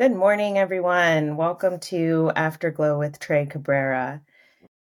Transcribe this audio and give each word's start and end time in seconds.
Good 0.00 0.16
morning, 0.16 0.56
everyone. 0.56 1.36
Welcome 1.36 1.78
to 1.80 2.32
Afterglow 2.34 2.98
with 2.98 3.18
Tre 3.18 3.44
Cabrera. 3.44 4.22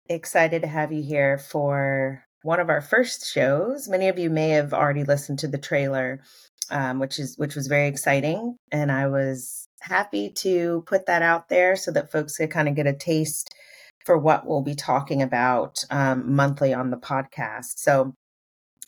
Excited 0.08 0.62
to 0.62 0.68
have 0.68 0.90
you 0.90 1.02
here 1.02 1.36
for 1.36 2.24
one 2.40 2.60
of 2.60 2.70
our 2.70 2.80
first 2.80 3.30
shows. 3.30 3.90
Many 3.90 4.08
of 4.08 4.18
you 4.18 4.30
may 4.30 4.48
have 4.52 4.72
already 4.72 5.04
listened 5.04 5.40
to 5.40 5.48
the 5.48 5.58
trailer, 5.58 6.22
um, 6.70 6.98
which 6.98 7.18
is 7.18 7.36
which 7.36 7.54
was 7.54 7.66
very 7.66 7.88
exciting, 7.88 8.56
and 8.70 8.90
I 8.90 9.08
was 9.08 9.68
happy 9.82 10.30
to 10.36 10.82
put 10.86 11.04
that 11.04 11.20
out 11.20 11.50
there 11.50 11.76
so 11.76 11.90
that 11.90 12.10
folks 12.10 12.38
could 12.38 12.50
kind 12.50 12.66
of 12.66 12.74
get 12.74 12.86
a 12.86 12.94
taste 12.94 13.54
for 14.06 14.16
what 14.16 14.46
we'll 14.46 14.62
be 14.62 14.74
talking 14.74 15.20
about 15.20 15.84
um, 15.90 16.34
monthly 16.34 16.72
on 16.72 16.88
the 16.88 16.96
podcast. 16.96 17.74
So 17.76 18.14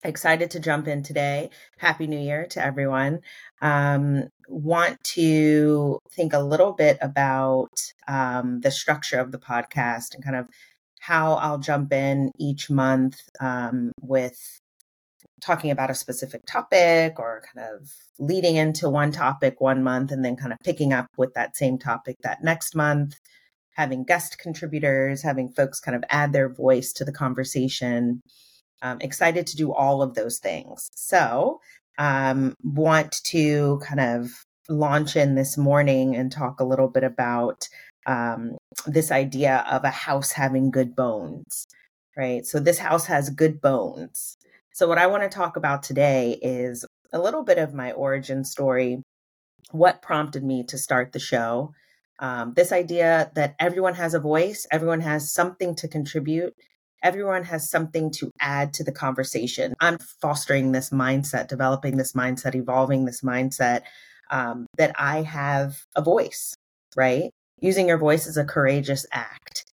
excited 0.02 0.50
to 0.52 0.60
jump 0.60 0.88
in 0.88 1.02
today. 1.02 1.50
Happy 1.76 2.06
New 2.06 2.18
Year 2.18 2.46
to 2.50 2.64
everyone. 2.64 3.20
Um, 3.60 4.28
want 4.48 5.02
to 5.04 5.98
think 6.10 6.32
a 6.32 6.40
little 6.40 6.72
bit 6.72 6.98
about 7.00 7.70
um, 8.08 8.60
the 8.60 8.70
structure 8.70 9.18
of 9.18 9.32
the 9.32 9.38
podcast 9.38 10.14
and 10.14 10.24
kind 10.24 10.36
of 10.36 10.48
how 11.00 11.34
I'll 11.34 11.58
jump 11.58 11.92
in 11.92 12.30
each 12.38 12.70
month 12.70 13.20
um, 13.40 13.92
with 14.00 14.38
talking 15.40 15.70
about 15.70 15.90
a 15.90 15.94
specific 15.94 16.42
topic 16.46 17.18
or 17.18 17.42
kind 17.54 17.68
of 17.74 17.90
leading 18.18 18.56
into 18.56 18.88
one 18.88 19.12
topic 19.12 19.60
one 19.60 19.82
month 19.82 20.10
and 20.10 20.24
then 20.24 20.36
kind 20.36 20.52
of 20.52 20.58
picking 20.64 20.92
up 20.92 21.06
with 21.18 21.34
that 21.34 21.56
same 21.56 21.76
topic 21.78 22.16
that 22.22 22.42
next 22.42 22.74
month 22.74 23.16
having 23.72 24.04
guest 24.04 24.38
contributors 24.38 25.22
having 25.22 25.50
folks 25.50 25.80
kind 25.80 25.96
of 25.96 26.04
add 26.08 26.32
their 26.32 26.48
voice 26.48 26.92
to 26.92 27.04
the 27.04 27.12
conversation 27.12 28.22
um, 28.84 28.98
excited 29.00 29.46
to 29.46 29.56
do 29.56 29.72
all 29.72 30.02
of 30.02 30.14
those 30.14 30.38
things. 30.38 30.90
So, 30.94 31.60
um, 31.98 32.54
want 32.62 33.20
to 33.24 33.80
kind 33.84 34.00
of 34.00 34.30
launch 34.68 35.16
in 35.16 35.34
this 35.34 35.56
morning 35.56 36.16
and 36.16 36.32
talk 36.32 36.60
a 36.60 36.64
little 36.64 36.88
bit 36.88 37.04
about 37.04 37.68
um, 38.06 38.56
this 38.86 39.10
idea 39.10 39.64
of 39.70 39.84
a 39.84 39.90
house 39.90 40.32
having 40.32 40.70
good 40.70 40.94
bones, 40.94 41.66
right? 42.16 42.44
So, 42.46 42.60
this 42.60 42.78
house 42.78 43.06
has 43.06 43.30
good 43.30 43.60
bones. 43.60 44.36
So, 44.72 44.88
what 44.88 44.98
I 44.98 45.06
want 45.06 45.22
to 45.22 45.28
talk 45.28 45.56
about 45.56 45.82
today 45.82 46.38
is 46.42 46.84
a 47.12 47.20
little 47.20 47.44
bit 47.44 47.58
of 47.58 47.74
my 47.74 47.92
origin 47.92 48.44
story, 48.44 49.02
what 49.70 50.02
prompted 50.02 50.44
me 50.44 50.64
to 50.64 50.78
start 50.78 51.12
the 51.12 51.18
show. 51.18 51.72
Um, 52.18 52.54
this 52.54 52.72
idea 52.72 53.30
that 53.34 53.56
everyone 53.58 53.94
has 53.94 54.14
a 54.14 54.20
voice, 54.20 54.66
everyone 54.70 55.00
has 55.00 55.32
something 55.32 55.74
to 55.76 55.88
contribute, 55.88 56.54
everyone 57.04 57.44
has 57.44 57.70
something 57.70 58.10
to 58.10 58.30
add 58.40 58.72
to 58.74 58.82
the 58.82 58.90
conversation. 58.90 59.74
I'm 59.78 59.98
fostering 60.20 60.72
this 60.72 60.90
mindset, 60.90 61.48
developing 61.48 61.98
this 61.98 62.14
mindset, 62.14 62.54
evolving 62.54 63.04
this 63.04 63.20
mindset 63.20 63.82
um, 64.30 64.66
that 64.78 64.96
I 64.98 65.22
have 65.22 65.76
a 65.94 66.02
voice, 66.02 66.54
right? 66.96 67.30
Using 67.60 67.86
your 67.86 67.98
voice 67.98 68.26
is 68.26 68.38
a 68.38 68.44
courageous 68.44 69.06
act. 69.12 69.64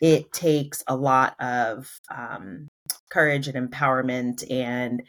It 0.00 0.32
takes 0.32 0.82
a 0.88 0.96
lot 0.96 1.36
of 1.40 1.88
um, 2.14 2.68
courage 3.10 3.46
and 3.48 3.70
empowerment 3.70 4.50
and 4.50 5.02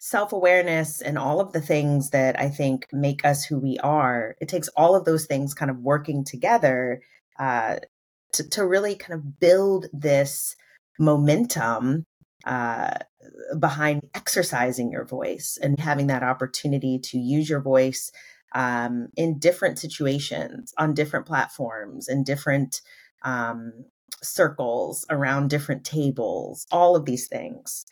self 0.00 0.32
awareness 0.32 1.02
and 1.02 1.18
all 1.18 1.40
of 1.40 1.52
the 1.52 1.60
things 1.60 2.10
that 2.10 2.40
I 2.40 2.48
think 2.48 2.86
make 2.92 3.24
us 3.24 3.44
who 3.44 3.58
we 3.58 3.78
are. 3.78 4.34
It 4.40 4.48
takes 4.48 4.68
all 4.68 4.96
of 4.96 5.04
those 5.04 5.26
things 5.26 5.54
kind 5.54 5.70
of 5.70 5.78
working 5.78 6.24
together 6.24 7.02
uh, 7.38 7.76
to, 8.32 8.48
to 8.50 8.66
really 8.66 8.94
kind 8.94 9.14
of 9.14 9.38
build 9.38 9.86
this 9.92 10.56
momentum 10.98 12.04
uh, 12.44 12.94
behind 13.58 14.02
exercising 14.14 14.90
your 14.90 15.04
voice 15.04 15.58
and 15.62 15.78
having 15.78 16.06
that 16.08 16.22
opportunity 16.22 16.98
to 16.98 17.18
use 17.18 17.48
your 17.48 17.60
voice 17.60 18.10
um, 18.54 19.08
in 19.16 19.38
different 19.38 19.78
situations, 19.78 20.72
on 20.78 20.94
different 20.94 21.26
platforms, 21.26 22.08
in 22.08 22.24
different 22.24 22.80
um, 23.22 23.72
circles, 24.22 25.04
around 25.10 25.50
different 25.50 25.84
tables, 25.84 26.66
all 26.70 26.96
of 26.96 27.04
these 27.04 27.28
things. 27.28 27.84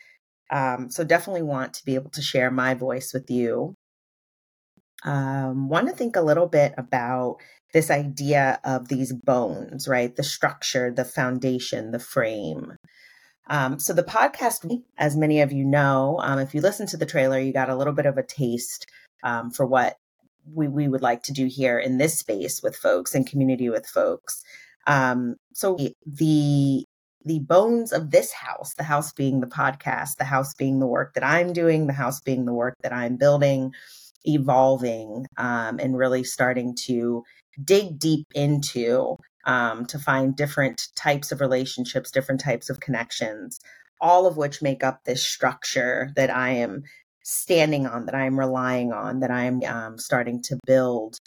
Um, 0.49 0.89
so, 0.89 1.03
definitely 1.03 1.43
want 1.43 1.73
to 1.75 1.85
be 1.85 1.95
able 1.95 2.09
to 2.11 2.21
share 2.21 2.49
my 2.49 2.73
voice 2.73 3.13
with 3.13 3.29
you. 3.29 3.75
Um, 5.03 5.69
want 5.69 5.87
to 5.87 5.93
think 5.93 6.15
a 6.15 6.21
little 6.21 6.47
bit 6.47 6.73
about 6.77 7.37
this 7.73 7.91
idea 7.91 8.59
of 8.63 8.87
these 8.87 9.13
bones, 9.13 9.87
right? 9.87 10.15
The 10.15 10.23
structure, 10.23 10.91
the 10.91 11.05
foundation, 11.05 11.91
the 11.91 11.99
frame. 11.99 12.77
Um, 13.49 13.79
so 13.79 13.93
the 13.93 14.03
podcast, 14.03 14.81
as 14.97 15.15
many 15.15 15.41
of 15.41 15.51
you 15.51 15.63
know, 15.63 16.19
um, 16.21 16.39
if 16.39 16.53
you 16.53 16.61
listen 16.61 16.87
to 16.87 16.97
the 16.97 17.05
trailer, 17.05 17.39
you 17.39 17.53
got 17.53 17.69
a 17.69 17.75
little 17.75 17.93
bit 17.93 18.05
of 18.05 18.17
a 18.17 18.23
taste 18.23 18.87
um, 19.23 19.51
for 19.51 19.65
what 19.65 19.97
we, 20.53 20.67
we 20.67 20.87
would 20.87 21.01
like 21.01 21.23
to 21.23 21.33
do 21.33 21.45
here 21.45 21.79
in 21.79 21.97
this 21.97 22.19
space 22.19 22.61
with 22.61 22.75
folks 22.75 23.15
and 23.15 23.27
community 23.27 23.69
with 23.69 23.85
folks. 23.85 24.43
Um, 24.85 25.35
so 25.53 25.77
the 26.05 26.85
the 27.25 27.39
bones 27.39 27.91
of 27.91 28.11
this 28.11 28.31
house, 28.31 28.73
the 28.75 28.83
house 28.83 29.11
being 29.11 29.41
the 29.41 29.47
podcast, 29.47 30.15
the 30.15 30.23
house 30.23 30.53
being 30.53 30.79
the 30.79 30.87
work 30.87 31.13
that 31.13 31.25
I'm 31.25 31.51
doing, 31.51 31.85
the 31.85 31.93
house 31.93 32.21
being 32.21 32.45
the 32.45 32.53
work 32.53 32.75
that 32.83 32.93
I'm 32.93 33.17
building, 33.17 33.73
evolving, 34.23 35.25
um, 35.35 35.77
and 35.79 35.97
really 35.97 36.23
starting 36.23 36.73
to 36.85 37.23
dig 37.61 37.99
deep 37.99 38.27
into 38.33 39.17
um, 39.47 39.85
to 39.87 39.97
find 39.97 40.35
different 40.35 40.89
types 40.95 41.31
of 41.31 41.41
relationships, 41.41 42.11
different 42.11 42.41
types 42.41 42.69
of 42.69 42.79
connections, 42.79 43.59
all 43.99 44.27
of 44.27 44.37
which 44.37 44.61
make 44.61 44.83
up 44.83 45.03
this 45.05 45.25
structure 45.25 46.11
that 46.15 46.29
I 46.29 46.49
am 46.49 46.83
standing 47.23 47.87
on, 47.87 48.05
that 48.05 48.15
I 48.15 48.25
am 48.25 48.37
relying 48.37 48.91
on, 48.91 49.21
that 49.21 49.31
I 49.31 49.45
am 49.45 49.63
um, 49.63 49.97
starting 49.97 50.41
to 50.43 50.59
build 50.65 51.17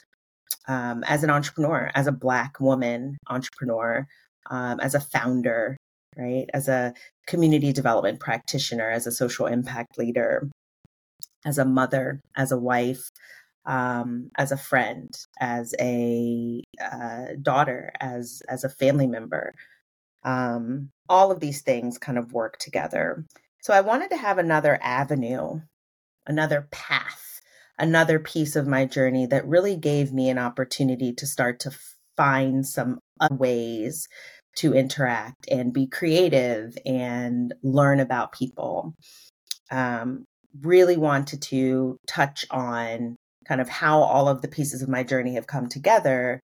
um, 0.68 1.02
as 1.04 1.24
an 1.24 1.30
entrepreneur, 1.30 1.90
as 1.94 2.06
a 2.06 2.12
Black 2.12 2.60
woman 2.60 3.16
entrepreneur, 3.28 4.06
um, 4.50 4.78
as 4.80 4.94
a 4.94 5.00
founder, 5.00 5.76
right? 6.16 6.46
As 6.52 6.68
a 6.68 6.92
community 7.26 7.72
development 7.72 8.20
practitioner, 8.20 8.90
as 8.90 9.06
a 9.06 9.12
social 9.12 9.46
impact 9.46 9.98
leader, 9.98 10.48
as 11.44 11.58
a 11.58 11.64
mother, 11.64 12.20
as 12.36 12.52
a 12.52 12.58
wife, 12.58 13.10
um, 13.66 14.30
as 14.36 14.52
a 14.52 14.56
friend, 14.56 15.10
as 15.40 15.74
a 15.80 16.62
uh, 16.82 17.26
daughter, 17.40 17.92
as 18.00 18.42
as 18.48 18.64
a 18.64 18.68
family 18.68 19.06
member. 19.06 19.54
Um, 20.22 20.90
all 21.08 21.30
of 21.30 21.40
these 21.40 21.62
things 21.62 21.98
kind 21.98 22.18
of 22.18 22.32
work 22.32 22.58
together. 22.58 23.24
So 23.62 23.72
I 23.72 23.80
wanted 23.80 24.10
to 24.10 24.16
have 24.16 24.38
another 24.38 24.78
avenue, 24.82 25.60
another 26.26 26.68
path, 26.70 27.40
another 27.78 28.18
piece 28.18 28.56
of 28.56 28.66
my 28.66 28.84
journey 28.84 29.26
that 29.26 29.46
really 29.46 29.76
gave 29.76 30.12
me 30.12 30.28
an 30.28 30.38
opportunity 30.38 31.12
to 31.14 31.26
start 31.26 31.60
to 31.60 31.72
find 32.16 32.66
some 32.66 32.98
ways 33.30 34.08
to 34.56 34.74
interact 34.74 35.48
and 35.50 35.72
be 35.72 35.86
creative 35.86 36.76
and 36.84 37.54
learn 37.62 38.00
about 38.00 38.32
people. 38.32 38.94
Um, 39.70 40.24
really 40.60 40.96
wanted 40.96 41.42
to 41.42 41.96
touch 42.06 42.44
on 42.50 43.16
kind 43.46 43.60
of 43.60 43.68
how 43.68 44.00
all 44.00 44.28
of 44.28 44.42
the 44.42 44.48
pieces 44.48 44.82
of 44.82 44.88
my 44.88 45.02
journey 45.02 45.34
have 45.34 45.46
come 45.46 45.68
together, 45.68 46.40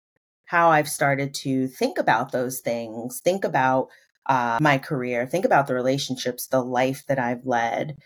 how 0.47 0.71
I've 0.71 0.89
started 0.89 1.35
to 1.35 1.69
think 1.69 1.99
about 1.99 2.33
those 2.33 2.61
things, 2.61 3.21
think 3.21 3.45
about 3.45 3.89
uh, 4.27 4.59
my 4.61 4.79
career, 4.79 5.27
think 5.27 5.45
about 5.45 5.67
the 5.67 5.75
relationships, 5.75 6.47
the 6.47 6.63
life 6.63 7.05
that 7.09 7.19
I've 7.19 7.45
led, 7.45 7.97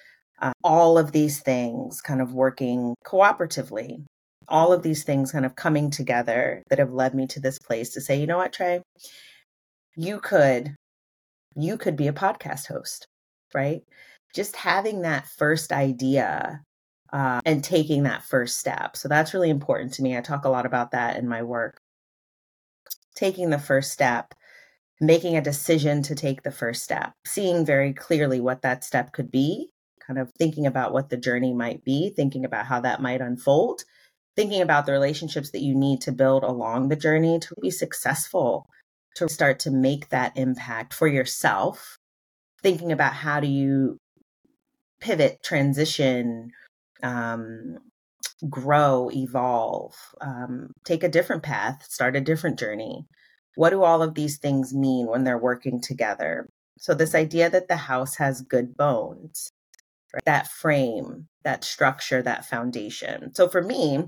uh, 0.40 0.52
all 0.64 0.98
of 0.98 1.12
these 1.12 1.40
things 1.40 2.00
kind 2.00 2.20
of 2.20 2.32
working 2.32 2.94
cooperatively, 3.04 4.04
all 4.48 4.72
of 4.72 4.82
these 4.82 5.04
things 5.04 5.32
kind 5.32 5.44
of 5.44 5.56
coming 5.56 5.90
together 5.90 6.62
that 6.70 6.78
have 6.78 6.92
led 6.92 7.14
me 7.14 7.26
to 7.28 7.40
this 7.40 7.58
place 7.58 7.90
to 7.90 8.00
say, 8.00 8.18
you 8.18 8.26
know 8.26 8.38
what, 8.38 8.52
Tre, 8.52 8.80
you 9.96 10.20
could, 10.20 10.74
you 11.56 11.76
could 11.76 11.96
be 11.96 12.08
a 12.08 12.12
podcast 12.12 12.66
host, 12.66 13.06
right? 13.54 13.82
Just 14.34 14.56
having 14.56 15.02
that 15.02 15.26
first 15.26 15.72
idea 15.72 16.62
uh, 17.12 17.40
and 17.44 17.64
taking 17.64 18.02
that 18.04 18.22
first 18.22 18.58
step. 18.58 18.96
So 18.96 19.08
that's 19.08 19.34
really 19.34 19.50
important 19.50 19.94
to 19.94 20.02
me. 20.02 20.16
I 20.16 20.20
talk 20.20 20.44
a 20.44 20.50
lot 20.50 20.66
about 20.66 20.92
that 20.92 21.16
in 21.16 21.28
my 21.28 21.42
work. 21.42 21.80
Taking 23.14 23.50
the 23.50 23.58
first 23.58 23.92
step, 23.92 24.34
making 25.00 25.36
a 25.36 25.42
decision 25.42 26.02
to 26.02 26.14
take 26.14 26.42
the 26.42 26.50
first 26.50 26.82
step, 26.82 27.12
seeing 27.26 27.64
very 27.64 27.92
clearly 27.92 28.40
what 28.40 28.62
that 28.62 28.84
step 28.84 29.12
could 29.12 29.30
be, 29.30 29.70
kind 30.06 30.18
of 30.18 30.30
thinking 30.38 30.66
about 30.66 30.92
what 30.92 31.10
the 31.10 31.16
journey 31.16 31.52
might 31.52 31.84
be, 31.84 32.10
thinking 32.14 32.44
about 32.44 32.66
how 32.66 32.80
that 32.80 33.02
might 33.02 33.20
unfold, 33.20 33.82
thinking 34.36 34.62
about 34.62 34.86
the 34.86 34.92
relationships 34.92 35.50
that 35.50 35.62
you 35.62 35.74
need 35.74 36.00
to 36.00 36.12
build 36.12 36.44
along 36.44 36.88
the 36.88 36.96
journey 36.96 37.38
to 37.40 37.54
be 37.60 37.70
successful, 37.70 38.66
to 39.16 39.28
start 39.28 39.58
to 39.60 39.70
make 39.70 40.08
that 40.10 40.36
impact 40.36 40.94
for 40.94 41.08
yourself, 41.08 41.98
thinking 42.62 42.92
about 42.92 43.12
how 43.12 43.40
do 43.40 43.48
you 43.48 43.98
pivot, 45.00 45.42
transition, 45.42 46.50
um, 47.02 47.78
grow, 48.48 49.10
evolve, 49.12 49.94
um, 50.20 50.72
take 50.84 51.02
a 51.02 51.08
different 51.08 51.42
path, 51.42 51.84
start 51.88 52.16
a 52.16 52.20
different 52.20 52.58
journey. 52.58 53.06
What 53.56 53.70
do 53.70 53.82
all 53.82 54.02
of 54.02 54.14
these 54.14 54.38
things 54.38 54.74
mean 54.74 55.06
when 55.06 55.24
they're 55.24 55.38
working 55.38 55.80
together? 55.80 56.48
So, 56.78 56.94
this 56.94 57.14
idea 57.14 57.50
that 57.50 57.68
the 57.68 57.76
house 57.76 58.16
has 58.16 58.42
good 58.42 58.76
bones, 58.76 59.50
right? 60.14 60.22
that 60.26 60.48
frame, 60.48 61.28
that 61.42 61.64
structure, 61.64 62.22
that 62.22 62.44
foundation. 62.46 63.34
So, 63.34 63.48
for 63.48 63.62
me, 63.62 64.04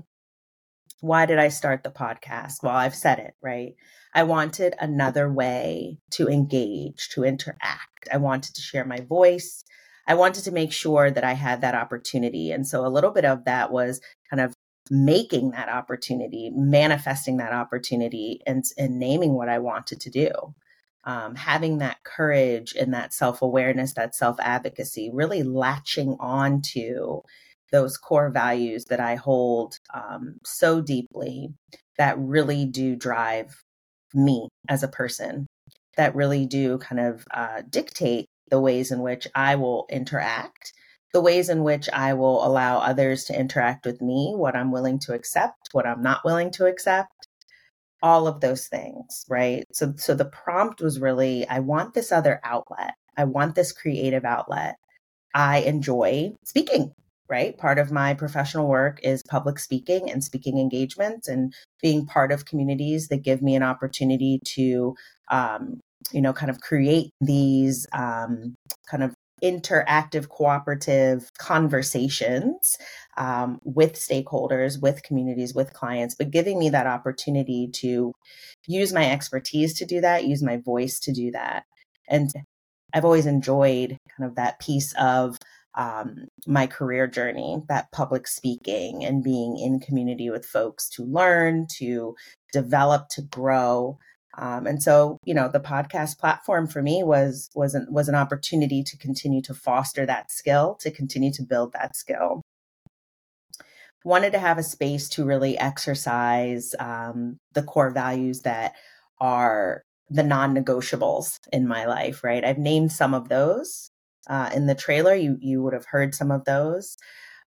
why 1.01 1.25
did 1.25 1.39
I 1.39 1.49
start 1.49 1.83
the 1.83 1.89
podcast? 1.89 2.63
Well, 2.63 2.75
I've 2.75 2.95
said 2.95 3.19
it, 3.19 3.33
right? 3.41 3.73
I 4.13 4.23
wanted 4.23 4.75
another 4.79 5.31
way 5.31 5.97
to 6.11 6.29
engage, 6.29 7.09
to 7.09 7.23
interact. 7.23 8.07
I 8.11 8.17
wanted 8.17 8.55
to 8.55 8.61
share 8.61 8.85
my 8.85 8.99
voice. 9.01 9.63
I 10.07 10.15
wanted 10.15 10.43
to 10.45 10.51
make 10.51 10.71
sure 10.71 11.11
that 11.11 11.23
I 11.23 11.33
had 11.33 11.61
that 11.61 11.75
opportunity. 11.75 12.51
And 12.51 12.67
so 12.67 12.85
a 12.85 12.89
little 12.89 13.11
bit 13.11 13.25
of 13.25 13.45
that 13.45 13.71
was 13.71 14.01
kind 14.29 14.41
of 14.41 14.53
making 14.89 15.51
that 15.51 15.69
opportunity, 15.69 16.51
manifesting 16.53 17.37
that 17.37 17.53
opportunity, 17.53 18.41
and, 18.45 18.63
and 18.77 18.99
naming 18.99 19.33
what 19.33 19.49
I 19.49 19.59
wanted 19.59 20.01
to 20.01 20.09
do. 20.09 20.31
Um, 21.03 21.33
having 21.33 21.79
that 21.79 21.97
courage 22.03 22.75
and 22.75 22.93
that 22.93 23.11
self 23.11 23.41
awareness, 23.41 23.95
that 23.95 24.13
self 24.13 24.35
advocacy, 24.39 25.09
really 25.11 25.41
latching 25.41 26.15
on 26.19 26.61
to 26.73 27.23
those 27.71 27.97
core 27.97 28.29
values 28.29 28.85
that 28.85 28.99
I 28.99 29.15
hold 29.15 29.79
um, 29.93 30.35
so 30.45 30.81
deeply 30.81 31.53
that 31.97 32.17
really 32.19 32.65
do 32.65 32.95
drive 32.95 33.55
me 34.13 34.49
as 34.69 34.83
a 34.83 34.87
person, 34.87 35.47
that 35.97 36.15
really 36.15 36.45
do 36.45 36.77
kind 36.77 36.99
of 36.99 37.25
uh, 37.33 37.61
dictate 37.69 38.25
the 38.51 38.61
ways 38.61 38.91
in 38.91 39.01
which 39.01 39.27
I 39.33 39.55
will 39.55 39.87
interact, 39.89 40.73
the 41.13 41.21
ways 41.21 41.49
in 41.49 41.63
which 41.63 41.89
I 41.89 42.13
will 42.13 42.45
allow 42.45 42.79
others 42.79 43.23
to 43.25 43.39
interact 43.39 43.85
with 43.85 44.01
me, 44.01 44.33
what 44.35 44.55
I'm 44.55 44.71
willing 44.71 44.99
to 44.99 45.13
accept, 45.13 45.69
what 45.71 45.87
I'm 45.87 46.03
not 46.03 46.23
willing 46.23 46.51
to 46.51 46.67
accept, 46.67 47.27
all 48.03 48.27
of 48.27 48.41
those 48.41 48.67
things, 48.67 49.25
right? 49.29 49.65
So 49.73 49.93
so 49.97 50.13
the 50.13 50.25
prompt 50.25 50.81
was 50.81 50.99
really 50.99 51.47
I 51.47 51.59
want 51.59 51.93
this 51.93 52.11
other 52.11 52.39
outlet. 52.43 52.93
I 53.17 53.25
want 53.25 53.55
this 53.55 53.71
creative 53.71 54.25
outlet. 54.25 54.75
I 55.33 55.59
enjoy 55.59 56.33
speaking 56.45 56.93
right? 57.31 57.57
Part 57.57 57.79
of 57.79 57.91
my 57.93 58.13
professional 58.13 58.67
work 58.67 58.99
is 59.03 59.23
public 59.23 59.57
speaking 59.57 60.11
and 60.11 60.21
speaking 60.21 60.59
engagements 60.59 61.29
and 61.29 61.53
being 61.81 62.05
part 62.05 62.31
of 62.33 62.45
communities 62.45 63.07
that 63.07 63.23
give 63.23 63.41
me 63.41 63.55
an 63.55 63.63
opportunity 63.63 64.41
to, 64.43 64.93
um, 65.29 65.79
you 66.11 66.21
know, 66.21 66.33
kind 66.33 66.49
of 66.49 66.61
create 66.61 67.11
these 67.21 67.87
um, 67.93 68.55
kind 68.89 69.03
of 69.03 69.13
interactive, 69.43 70.29
cooperative 70.29 71.29
conversations 71.39 72.77
um, 73.17 73.59
with 73.63 73.93
stakeholders, 73.93 74.81
with 74.81 75.01
communities, 75.03 75.55
with 75.55 75.73
clients, 75.73 76.15
but 76.15 76.31
giving 76.31 76.59
me 76.59 76.69
that 76.69 76.87
opportunity 76.87 77.67
to 77.73 78.13
use 78.67 78.93
my 78.93 79.09
expertise 79.09 79.73
to 79.73 79.85
do 79.85 79.99
that, 80.01 80.25
use 80.25 80.43
my 80.43 80.57
voice 80.57 80.99
to 80.99 81.11
do 81.11 81.31
that. 81.31 81.63
And 82.07 82.29
I've 82.93 83.05
always 83.05 83.25
enjoyed 83.25 83.97
kind 84.17 84.29
of 84.29 84.35
that 84.35 84.59
piece 84.59 84.93
of 84.99 85.37
um, 85.75 86.27
my 86.45 86.67
career 86.67 87.07
journey, 87.07 87.61
that 87.69 87.91
public 87.91 88.27
speaking 88.27 89.05
and 89.05 89.23
being 89.23 89.57
in 89.57 89.79
community 89.79 90.29
with 90.29 90.45
folks 90.45 90.89
to 90.89 91.03
learn, 91.03 91.67
to 91.77 92.15
develop, 92.51 93.07
to 93.11 93.21
grow. 93.21 93.97
Um, 94.37 94.65
and 94.65 94.81
so, 94.81 95.17
you 95.25 95.33
know, 95.33 95.49
the 95.49 95.59
podcast 95.59 96.17
platform 96.17 96.67
for 96.67 96.81
me 96.81 97.03
was 97.03 97.49
was 97.53 97.75
an, 97.75 97.87
was 97.89 98.07
an 98.07 98.15
opportunity 98.15 98.83
to 98.83 98.97
continue 98.97 99.41
to 99.43 99.53
foster 99.53 100.05
that 100.05 100.31
skill, 100.31 100.77
to 100.81 100.91
continue 100.91 101.31
to 101.33 101.43
build 101.43 101.73
that 101.73 101.95
skill. 101.95 102.41
Wanted 104.03 104.31
to 104.31 104.39
have 104.39 104.57
a 104.57 104.63
space 104.63 105.09
to 105.09 105.25
really 105.25 105.57
exercise 105.59 106.73
um, 106.79 107.37
the 107.53 107.61
core 107.61 107.91
values 107.91 108.41
that 108.41 108.73
are 109.19 109.83
the 110.09 110.23
non-negotiables 110.23 111.37
in 111.51 111.67
my 111.67 111.85
life. 111.85 112.23
Right, 112.23 112.43
I've 112.43 112.57
named 112.57 112.91
some 112.91 113.13
of 113.13 113.29
those 113.29 113.89
uh, 114.27 114.49
in 114.53 114.65
the 114.65 114.75
trailer. 114.75 115.13
You 115.13 115.37
you 115.41 115.61
would 115.61 115.73
have 115.73 115.85
heard 115.85 116.15
some 116.15 116.31
of 116.31 116.45
those. 116.45 116.97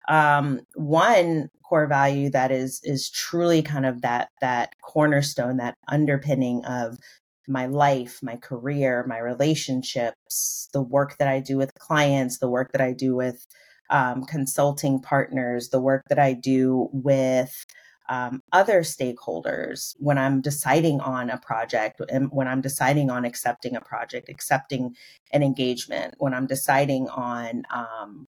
Um, 0.09 0.61
one 0.75 1.49
core 1.65 1.87
value 1.87 2.31
that 2.31 2.51
is 2.51 2.81
is 2.85 3.11
truly 3.11 3.62
kind 3.62 3.87
of 3.87 4.03
that 4.03 4.29
that 4.41 4.75
cornerstone, 4.83 5.56
that 5.59 5.77
underpinning 5.89 6.65
of 6.65 6.99
my 7.47 7.67
life, 7.67 8.21
my 8.23 8.37
career, 8.37 9.05
my 9.06 9.19
relationships, 9.19 10.69
the 10.73 10.83
work 10.83 11.17
that 11.19 11.29
I 11.29 11.41
do 11.41 11.56
with 11.56 11.75
clients, 11.79 12.39
the 12.39 12.49
work 12.49 12.73
that 12.73 12.81
I 12.81 12.93
do 12.93 13.15
with 13.15 13.47
um, 13.91 14.25
consulting 14.25 15.01
partners, 15.01 15.69
the 15.69 15.81
work 15.81 16.05
that 16.09 16.19
I 16.19 16.33
do 16.33 16.89
with 16.93 17.65
um, 18.09 18.43
other 18.53 18.81
stakeholders 18.81 19.95
when 19.99 20.19
I'm 20.19 20.41
deciding 20.41 21.01
on 21.01 21.31
a 21.31 21.39
project 21.39 22.01
and 22.11 22.31
when 22.31 22.49
I'm 22.49 22.61
deciding 22.61 23.11
on 23.11 23.25
accepting 23.25 23.77
a 23.77 23.81
project, 23.81 24.29
accepting 24.29 24.95
an 25.33 25.43
engagement, 25.43 26.15
when 26.19 26.35
I'm 26.35 26.47
deciding 26.47 27.09
on, 27.09 27.65
um, 27.71 28.27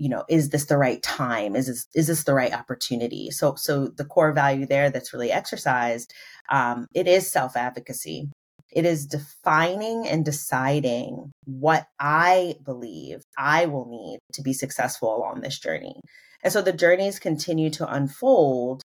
you 0.00 0.08
know, 0.08 0.24
is 0.30 0.48
this 0.48 0.64
the 0.64 0.78
right 0.78 1.02
time? 1.02 1.54
Is 1.54 1.66
this 1.66 1.86
is 1.94 2.06
this 2.06 2.24
the 2.24 2.32
right 2.32 2.54
opportunity? 2.54 3.30
So, 3.30 3.54
so 3.56 3.88
the 3.88 4.06
core 4.06 4.32
value 4.32 4.64
there 4.64 4.88
that's 4.88 5.12
really 5.12 5.30
exercised, 5.30 6.14
um, 6.48 6.86
it 6.94 7.06
is 7.06 7.30
self 7.30 7.54
advocacy. 7.54 8.30
It 8.72 8.86
is 8.86 9.04
defining 9.04 10.08
and 10.08 10.24
deciding 10.24 11.32
what 11.44 11.86
I 11.98 12.54
believe 12.64 13.20
I 13.36 13.66
will 13.66 13.90
need 13.90 14.20
to 14.32 14.42
be 14.42 14.54
successful 14.54 15.14
along 15.14 15.42
this 15.42 15.58
journey. 15.58 16.00
And 16.42 16.50
so 16.50 16.62
the 16.62 16.72
journeys 16.72 17.18
continue 17.18 17.68
to 17.70 17.92
unfold 17.92 18.82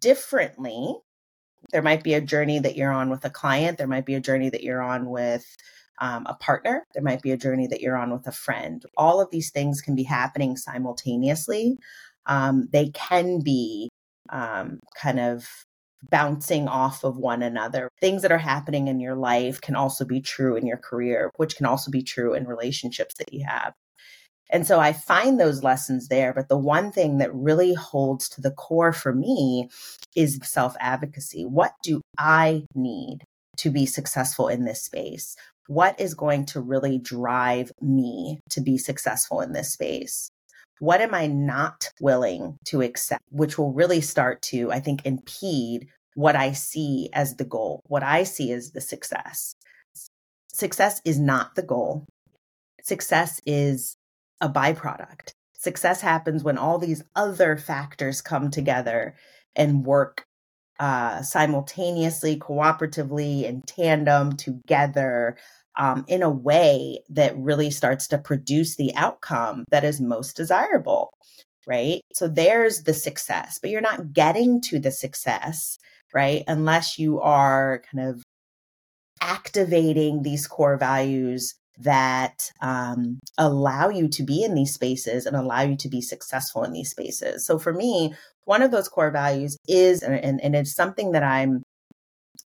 differently. 0.00 0.96
There 1.70 1.82
might 1.82 2.02
be 2.02 2.14
a 2.14 2.20
journey 2.20 2.58
that 2.58 2.74
you're 2.74 2.90
on 2.90 3.08
with 3.08 3.24
a 3.24 3.30
client, 3.30 3.78
there 3.78 3.86
might 3.86 4.06
be 4.06 4.16
a 4.16 4.20
journey 4.20 4.50
that 4.50 4.64
you're 4.64 4.82
on 4.82 5.08
with 5.08 5.46
um, 6.00 6.26
a 6.26 6.34
partner, 6.34 6.84
there 6.94 7.02
might 7.02 7.22
be 7.22 7.30
a 7.32 7.36
journey 7.36 7.66
that 7.68 7.80
you're 7.80 7.96
on 7.96 8.12
with 8.12 8.26
a 8.26 8.32
friend. 8.32 8.84
All 8.96 9.20
of 9.20 9.30
these 9.30 9.50
things 9.50 9.80
can 9.80 9.94
be 9.94 10.02
happening 10.02 10.56
simultaneously. 10.56 11.76
Um, 12.26 12.68
they 12.72 12.90
can 12.90 13.40
be 13.42 13.90
um, 14.30 14.80
kind 14.96 15.20
of 15.20 15.46
bouncing 16.08 16.68
off 16.68 17.04
of 17.04 17.16
one 17.16 17.42
another. 17.42 17.90
Things 18.00 18.22
that 18.22 18.32
are 18.32 18.38
happening 18.38 18.88
in 18.88 19.00
your 19.00 19.16
life 19.16 19.60
can 19.60 19.76
also 19.76 20.04
be 20.04 20.20
true 20.20 20.56
in 20.56 20.66
your 20.66 20.78
career, 20.78 21.30
which 21.36 21.56
can 21.56 21.66
also 21.66 21.90
be 21.90 22.02
true 22.02 22.34
in 22.34 22.46
relationships 22.46 23.14
that 23.18 23.32
you 23.32 23.44
have. 23.46 23.74
And 24.52 24.66
so 24.66 24.80
I 24.80 24.92
find 24.92 25.38
those 25.38 25.62
lessons 25.62 26.08
there. 26.08 26.32
But 26.32 26.48
the 26.48 26.58
one 26.58 26.90
thing 26.90 27.18
that 27.18 27.34
really 27.34 27.74
holds 27.74 28.28
to 28.30 28.40
the 28.40 28.50
core 28.50 28.92
for 28.92 29.14
me 29.14 29.68
is 30.16 30.40
self 30.42 30.74
advocacy. 30.80 31.44
What 31.44 31.72
do 31.82 32.00
I 32.18 32.64
need 32.74 33.20
to 33.58 33.70
be 33.70 33.86
successful 33.86 34.48
in 34.48 34.64
this 34.64 34.82
space? 34.82 35.36
What 35.70 36.00
is 36.00 36.14
going 36.14 36.46
to 36.46 36.60
really 36.60 36.98
drive 36.98 37.70
me 37.80 38.40
to 38.50 38.60
be 38.60 38.76
successful 38.76 39.40
in 39.40 39.52
this 39.52 39.72
space? 39.72 40.28
What 40.80 41.00
am 41.00 41.14
I 41.14 41.28
not 41.28 41.90
willing 42.00 42.56
to 42.64 42.82
accept, 42.82 43.22
which 43.30 43.56
will 43.56 43.72
really 43.72 44.00
start 44.00 44.42
to, 44.50 44.72
I 44.72 44.80
think, 44.80 45.06
impede 45.06 45.86
what 46.14 46.34
I 46.34 46.50
see 46.50 47.08
as 47.12 47.36
the 47.36 47.44
goal, 47.44 47.82
what 47.86 48.02
I 48.02 48.24
see 48.24 48.50
as 48.50 48.72
the 48.72 48.80
success. 48.80 49.54
Success 50.48 51.00
is 51.04 51.20
not 51.20 51.54
the 51.54 51.62
goal. 51.62 52.04
Success 52.82 53.40
is 53.46 53.96
a 54.40 54.48
byproduct. 54.48 55.34
Success 55.56 56.00
happens 56.00 56.42
when 56.42 56.58
all 56.58 56.78
these 56.78 57.04
other 57.14 57.56
factors 57.56 58.20
come 58.20 58.50
together 58.50 59.14
and 59.54 59.86
work 59.86 60.24
uh, 60.80 61.22
simultaneously, 61.22 62.36
cooperatively, 62.38 63.44
in 63.44 63.62
tandem, 63.62 64.34
together, 64.34 65.36
um, 65.78 66.04
in 66.08 66.22
a 66.22 66.30
way 66.30 67.00
that 67.08 67.36
really 67.36 67.70
starts 67.70 68.08
to 68.08 68.18
produce 68.18 68.76
the 68.76 68.94
outcome 68.96 69.64
that 69.70 69.84
is 69.84 70.00
most 70.00 70.36
desirable, 70.36 71.10
right? 71.66 72.00
So 72.12 72.28
there's 72.28 72.82
the 72.82 72.94
success, 72.94 73.58
but 73.60 73.70
you're 73.70 73.80
not 73.80 74.12
getting 74.12 74.60
to 74.62 74.78
the 74.78 74.90
success, 74.90 75.78
right? 76.12 76.42
Unless 76.46 76.98
you 76.98 77.20
are 77.20 77.82
kind 77.90 78.08
of 78.08 78.22
activating 79.20 80.22
these 80.22 80.46
core 80.46 80.76
values 80.76 81.54
that 81.78 82.50
um, 82.60 83.18
allow 83.38 83.88
you 83.88 84.08
to 84.08 84.22
be 84.22 84.42
in 84.42 84.54
these 84.54 84.74
spaces 84.74 85.24
and 85.24 85.36
allow 85.36 85.62
you 85.62 85.76
to 85.76 85.88
be 85.88 86.02
successful 86.02 86.62
in 86.62 86.72
these 86.72 86.90
spaces. 86.90 87.46
So 87.46 87.58
for 87.58 87.72
me, 87.72 88.14
one 88.44 88.62
of 88.62 88.70
those 88.70 88.88
core 88.88 89.10
values 89.10 89.56
is, 89.66 90.02
and, 90.02 90.40
and 90.42 90.56
it's 90.56 90.74
something 90.74 91.12
that 91.12 91.22
I'm 91.22 91.62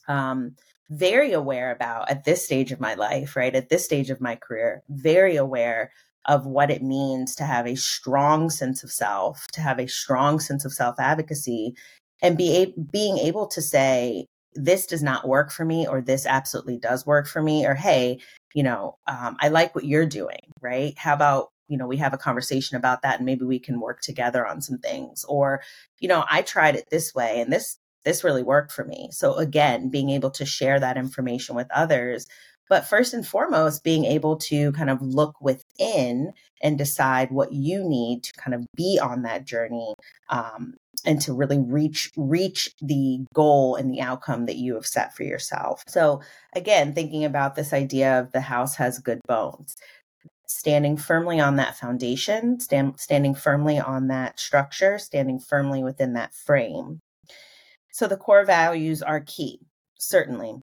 um, 0.07 0.55
very 0.91 1.33
aware 1.33 1.71
about 1.71 2.11
at 2.11 2.25
this 2.25 2.45
stage 2.45 2.73
of 2.73 2.81
my 2.81 2.95
life, 2.95 3.37
right? 3.37 3.55
At 3.55 3.69
this 3.69 3.85
stage 3.85 4.11
of 4.11 4.21
my 4.21 4.37
career, 4.37 4.83
very 4.89 5.37
aware 5.37 5.91
of 6.27 6.47
what 6.47 6.71
it 6.71 6.83
means 6.83 7.35
to 7.37 7.45
have 7.45 7.67
a 7.67 7.77
strong 7.77 8.51
sense 8.51 8.83
of 8.83 8.91
self, 8.91 9.47
to 9.53 9.61
have 9.61 9.79
a 9.79 9.89
strong 9.89 10.41
sense 10.41 10.65
of 10.65 10.73
self 10.73 10.99
advocacy, 10.99 11.75
and 12.23 12.39
be 12.39 12.57
a- 12.57 12.81
being 12.93 13.19
able 13.19 13.47
to 13.49 13.61
say, 13.63 14.27
this 14.55 14.87
does 14.87 15.03
not 15.03 15.27
work 15.29 15.51
for 15.51 15.65
me, 15.65 15.87
or 15.87 16.01
this 16.01 16.27
absolutely 16.27 16.79
does 16.79 17.05
work 17.07 17.27
for 17.27 17.43
me, 17.43 17.67
or 17.67 17.75
hey, 17.75 18.21
you 18.55 18.63
know, 18.63 18.97
um, 19.07 19.37
I 19.41 19.49
like 19.49 19.75
what 19.75 19.85
you're 19.85 20.07
doing, 20.07 20.53
right? 20.63 20.95
How 20.97 21.13
about, 21.15 21.49
you 21.69 21.77
know, 21.77 21.87
we 21.87 21.97
have 21.99 22.15
a 22.15 22.19
conversation 22.19 22.77
about 22.77 23.03
that 23.03 23.17
and 23.17 23.27
maybe 23.27 23.45
we 23.45 23.59
can 23.59 23.81
work 23.81 24.01
together 24.01 24.47
on 24.47 24.61
some 24.63 24.79
things. 24.79 25.25
Or, 25.25 25.61
you 25.99 26.09
know, 26.09 26.25
I 26.31 26.43
tried 26.43 26.77
it 26.77 26.89
this 26.91 27.15
way 27.15 27.41
and 27.41 27.53
this, 27.53 27.79
this 28.05 28.25
really 28.25 28.43
worked 28.43 28.73
for 28.73 28.85
me. 28.85 29.09
So 29.13 29.35
again, 29.35 29.89
being 29.89 30.11
able 30.11 30.31
to 30.33 30.47
share 30.47 30.81
that 30.81 30.97
information 30.97 31.55
with 31.55 31.69
others. 31.75 32.27
But 32.69 32.87
first 32.87 33.13
and 33.13 33.27
foremost, 33.27 33.85
being 33.85 34.07
able 34.07 34.37
to 34.39 34.73
kind 34.73 34.89
of 34.89 35.03
look 35.03 35.39
within 35.41 36.33
and 36.63 36.79
decide 36.79 37.31
what 37.31 37.53
you 37.53 37.87
need 37.87 38.25
to 38.25 38.33
kind 38.35 38.55
of 38.55 38.65
be 38.75 38.99
on 39.03 39.23
that 39.23 39.45
journey 39.45 39.95
um, 40.31 40.75
and 41.05 41.21
to 41.23 41.35
really 41.35 41.59
reach 41.59 42.11
reach 42.17 42.71
the 42.81 43.19
goal 43.35 43.77
and 43.77 43.93
the 43.93 44.01
outcome 44.01 44.47
that 44.47 44.57
you 44.57 44.75
have 44.75 44.87
set 44.87 45.15
for 45.15 45.25
yourself. 45.25 45.83
So 45.89 46.23
again, 46.55 46.95
thinking 46.95 47.25
about 47.25 47.55
this 47.55 47.75
idea 47.75 48.21
of 48.21 48.33
the 48.33 48.41
house 48.41 48.77
has 48.77 48.99
good 48.99 49.21
bones 49.29 49.77
standing 50.47 50.97
firmly 50.97 51.41
on 51.41 51.57
that 51.57 51.77
foundation, 51.77 52.61
stand, 52.61 52.99
standing 52.99 53.35
firmly 53.35 53.79
on 53.79 54.09
that 54.09 54.39
structure, 54.39 54.99
standing 54.99 55.39
firmly 55.39 55.83
within 55.83 56.15
that 56.15 56.35
frame. 56.35 57.01
So 57.95 58.09
the 58.09 58.17
core 58.17 58.45
values 58.45 59.03
are 59.03 59.21
key, 59.21 59.61
certainly. 60.01 60.57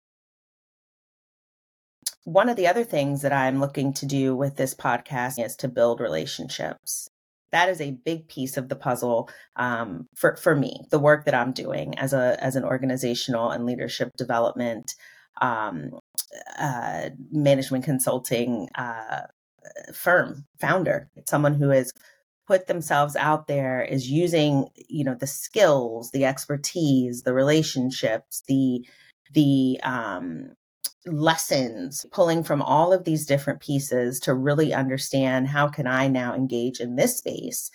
One 2.25 2.49
of 2.49 2.57
the 2.57 2.67
other 2.67 2.85
things 2.85 3.21
that 3.21 3.35
I'm 3.35 3.61
looking 3.61 3.93
to 3.95 4.07
do 4.07 4.35
with 4.35 4.57
this 4.57 4.75
podcast 4.75 5.45
is 5.45 5.55
to 5.57 5.69
build 5.69 6.01
relationships. 6.01 7.11
That 7.53 7.69
is 7.69 7.83
a 7.83 7.99
big 8.03 8.29
piece 8.29 8.57
of 8.57 8.71
the 8.71 8.77
puzzle 8.77 9.29
um, 9.57 10.07
for 10.15 10.37
for 10.37 10.57
me. 10.57 10.81
The 10.91 10.99
work 10.99 11.27
that 11.27 11.35
I'm 11.35 11.53
doing 11.53 11.99
as 11.99 12.15
a 12.15 12.43
as 12.43 12.57
an 12.57 12.65
organizational 12.65 13.51
and 13.51 13.67
leadership 13.67 14.17
development 14.17 14.95
um, 15.43 15.99
uh, 16.59 17.11
management 17.31 17.85
consulting 17.85 18.71
uh, 18.75 19.27
firm 19.93 20.47
founder, 20.59 21.11
someone 21.27 21.57
who 21.57 21.69
has 21.69 21.93
put 22.49 22.67
themselves 22.67 23.15
out 23.15 23.47
there 23.47 23.83
is 23.83 24.11
using 24.11 24.67
you 24.75 25.05
know 25.05 25.15
the 25.15 25.27
skills 25.27 26.11
the 26.13 26.25
expertise 26.25 27.23
the 27.23 27.35
relationships 27.35 28.43
the 28.49 28.85
the 29.35 29.79
um 29.83 30.49
lessons 31.05 32.07
pulling 32.11 32.43
from 32.43 32.63
all 32.63 32.93
of 32.93 33.05
these 33.05 33.27
different 33.27 33.61
pieces 33.61 34.19
to 34.19 34.33
really 34.33 34.73
understand 34.73 35.47
how 35.47 35.69
can 35.69 35.87
i 35.87 36.09
now 36.09 36.35
engage 36.35 36.81
in 36.81 36.97
this 36.97 37.19
space 37.19 37.71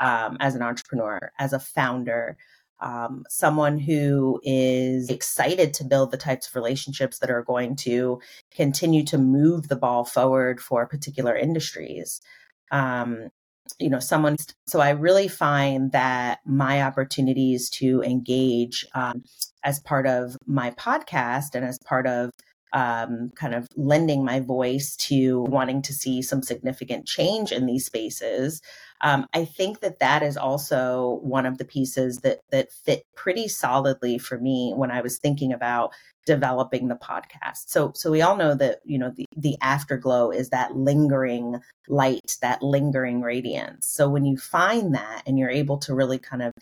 um, 0.00 0.36
as 0.40 0.54
an 0.54 0.62
entrepreneur 0.62 1.32
as 1.38 1.52
a 1.54 1.58
founder 1.58 2.36
um, 2.80 3.24
someone 3.28 3.78
who 3.78 4.40
is 4.44 5.08
excited 5.10 5.74
to 5.74 5.84
build 5.84 6.10
the 6.10 6.16
types 6.16 6.48
of 6.48 6.54
relationships 6.54 7.18
that 7.18 7.30
are 7.30 7.42
going 7.42 7.74
to 7.76 8.20
continue 8.54 9.04
to 9.06 9.18
move 9.18 9.66
the 9.66 9.76
ball 9.76 10.04
forward 10.04 10.60
for 10.60 10.86
particular 10.86 11.36
industries. 11.36 12.20
Um, 12.70 13.30
you 13.78 13.90
know, 13.90 14.00
someone, 14.00 14.36
so 14.66 14.80
I 14.80 14.90
really 14.90 15.28
find 15.28 15.92
that 15.92 16.40
my 16.46 16.82
opportunities 16.82 17.70
to 17.70 18.02
engage 18.02 18.86
um, 18.94 19.24
as 19.64 19.80
part 19.80 20.06
of 20.06 20.36
my 20.46 20.70
podcast 20.72 21.54
and 21.54 21.64
as 21.64 21.78
part 21.78 22.06
of 22.06 22.30
um, 22.72 23.30
kind 23.34 23.54
of 23.54 23.66
lending 23.76 24.24
my 24.24 24.40
voice 24.40 24.94
to 24.96 25.42
wanting 25.42 25.82
to 25.82 25.92
see 25.92 26.22
some 26.22 26.42
significant 26.42 27.06
change 27.06 27.52
in 27.52 27.66
these 27.66 27.86
spaces. 27.86 28.60
Um, 29.00 29.26
I 29.32 29.44
think 29.44 29.80
that 29.80 30.00
that 30.00 30.22
is 30.22 30.36
also 30.36 31.20
one 31.22 31.46
of 31.46 31.58
the 31.58 31.64
pieces 31.64 32.18
that 32.18 32.40
that 32.50 32.72
fit 32.72 33.02
pretty 33.14 33.48
solidly 33.48 34.18
for 34.18 34.38
me 34.38 34.72
when 34.74 34.90
I 34.90 35.00
was 35.00 35.18
thinking 35.18 35.52
about 35.52 35.92
developing 36.26 36.88
the 36.88 36.96
podcast. 36.96 37.68
So 37.68 37.92
so 37.94 38.10
we 38.10 38.22
all 38.22 38.36
know 38.36 38.54
that 38.54 38.80
you 38.84 38.98
know 38.98 39.12
the 39.14 39.26
the 39.36 39.56
afterglow 39.60 40.30
is 40.30 40.50
that 40.50 40.76
lingering 40.76 41.60
light, 41.88 42.36
that 42.42 42.62
lingering 42.62 43.22
radiance. 43.22 43.86
So 43.86 44.08
when 44.08 44.24
you 44.24 44.36
find 44.36 44.94
that 44.94 45.22
and 45.26 45.38
you're 45.38 45.50
able 45.50 45.78
to 45.78 45.94
really 45.94 46.18
kind 46.18 46.42
of 46.42 46.52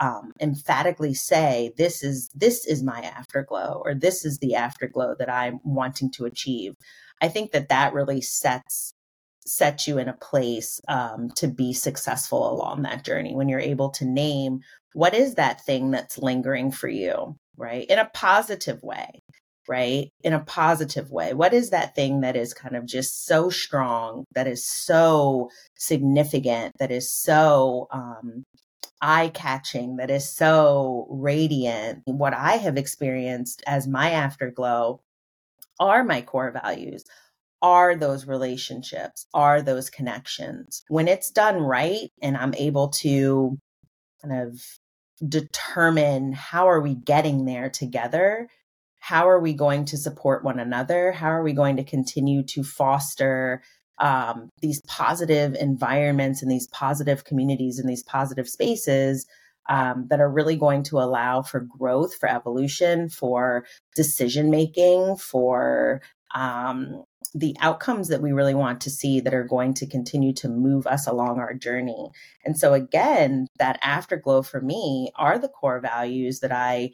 um, 0.00 0.32
emphatically 0.40 1.14
say 1.14 1.72
this 1.76 2.02
is 2.02 2.30
this 2.34 2.66
is 2.66 2.82
my 2.82 3.00
afterglow 3.02 3.82
or 3.84 3.94
this 3.94 4.24
is 4.24 4.38
the 4.38 4.54
afterglow 4.54 5.14
that 5.18 5.30
i'm 5.30 5.60
wanting 5.64 6.10
to 6.10 6.24
achieve 6.24 6.74
i 7.20 7.28
think 7.28 7.52
that 7.52 7.68
that 7.68 7.92
really 7.92 8.20
sets 8.20 8.94
sets 9.46 9.86
you 9.86 9.98
in 9.98 10.08
a 10.08 10.14
place 10.14 10.80
um, 10.88 11.30
to 11.36 11.48
be 11.48 11.72
successful 11.72 12.52
along 12.52 12.82
that 12.82 13.04
journey 13.04 13.34
when 13.34 13.48
you're 13.48 13.60
able 13.60 13.90
to 13.90 14.04
name 14.04 14.60
what 14.94 15.14
is 15.14 15.34
that 15.34 15.64
thing 15.64 15.90
that's 15.90 16.18
lingering 16.18 16.70
for 16.70 16.88
you 16.88 17.36
right? 17.56 17.86
In 17.88 17.98
a 17.98 18.10
positive 18.14 18.82
way 18.82 19.22
right? 19.68 20.10
In 20.24 20.32
a 20.32 20.40
positive 20.40 21.10
way. 21.10 21.34
What 21.34 21.54
is 21.54 21.70
that 21.70 21.94
thing 21.94 22.20
that 22.22 22.36
is 22.36 22.52
kind 22.52 22.76
of 22.76 22.86
just 22.86 23.26
so 23.26 23.48
strong 23.48 24.24
that 24.34 24.46
is 24.46 24.66
so 24.66 25.50
significant 25.76 26.74
that 26.78 26.90
is 26.90 27.12
so 27.12 27.86
um, 27.92 28.44
eye 29.00 29.30
catching, 29.34 29.96
that 29.96 30.10
is 30.10 30.28
so 30.28 31.06
radiant. 31.10 32.02
What 32.06 32.34
I 32.34 32.52
have 32.56 32.76
experienced 32.76 33.62
as 33.66 33.86
my 33.86 34.10
afterglow 34.10 35.00
are 35.80 36.04
my 36.04 36.22
core 36.22 36.52
values, 36.52 37.04
are 37.62 37.94
those 37.94 38.26
relationships, 38.26 39.26
are 39.32 39.62
those 39.62 39.88
connections. 39.88 40.82
When 40.88 41.08
it's 41.08 41.30
done 41.30 41.56
right 41.56 42.10
and 42.20 42.36
I'm 42.36 42.54
able 42.54 42.88
to 42.88 43.56
kind 44.22 44.48
of 44.48 44.60
determine 45.26 46.32
how 46.32 46.68
are 46.68 46.80
we 46.80 46.96
getting 46.96 47.44
there 47.44 47.70
together, 47.70 48.48
how 48.98 49.28
are 49.28 49.40
we 49.40 49.52
going 49.52 49.84
to 49.86 49.96
support 49.96 50.44
one 50.44 50.58
another, 50.58 51.12
how 51.12 51.28
are 51.28 51.42
we 51.42 51.52
going 51.52 51.76
to 51.76 51.84
continue 51.84 52.42
to 52.44 52.64
foster 52.64 53.62
um, 53.98 54.48
these 54.60 54.80
positive 54.88 55.54
environments 55.54 56.42
and 56.42 56.50
these 56.50 56.66
positive 56.68 57.24
communities 57.24 57.78
and 57.78 57.88
these 57.88 58.02
positive 58.02 58.48
spaces 58.48 59.26
um, 59.68 60.06
that 60.10 60.20
are 60.20 60.30
really 60.30 60.56
going 60.56 60.82
to 60.82 60.98
allow 60.98 61.42
for 61.42 61.60
growth, 61.60 62.14
for 62.16 62.28
evolution, 62.28 63.08
for 63.08 63.64
decision 63.94 64.50
making, 64.50 65.16
for 65.16 66.02
um, 66.34 67.04
the 67.34 67.56
outcomes 67.60 68.08
that 68.08 68.22
we 68.22 68.32
really 68.32 68.54
want 68.54 68.80
to 68.82 68.90
see 68.90 69.20
that 69.20 69.34
are 69.34 69.44
going 69.44 69.74
to 69.74 69.86
continue 69.86 70.32
to 70.34 70.48
move 70.48 70.86
us 70.86 71.06
along 71.06 71.38
our 71.38 71.54
journey. 71.54 72.10
And 72.44 72.58
so, 72.58 72.74
again, 72.74 73.46
that 73.58 73.78
afterglow 73.82 74.42
for 74.42 74.60
me 74.60 75.10
are 75.16 75.38
the 75.38 75.48
core 75.48 75.80
values 75.80 76.40
that 76.40 76.52
I 76.52 76.90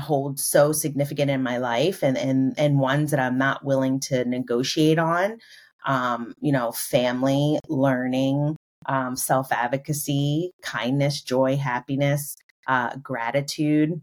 hold 0.00 0.38
so 0.38 0.70
significant 0.70 1.28
in 1.28 1.42
my 1.42 1.58
life 1.58 2.04
and 2.04 2.16
and 2.16 2.54
and 2.56 2.78
ones 2.78 3.10
that 3.10 3.18
I'm 3.18 3.36
not 3.36 3.64
willing 3.64 3.98
to 4.00 4.24
negotiate 4.24 4.98
on 4.98 5.38
um, 5.84 6.34
you 6.40 6.52
know, 6.52 6.72
family, 6.72 7.58
learning, 7.68 8.56
um, 8.86 9.16
self 9.16 9.52
advocacy, 9.52 10.52
kindness, 10.62 11.22
joy, 11.22 11.56
happiness, 11.56 12.36
uh, 12.66 12.96
gratitude, 12.96 14.00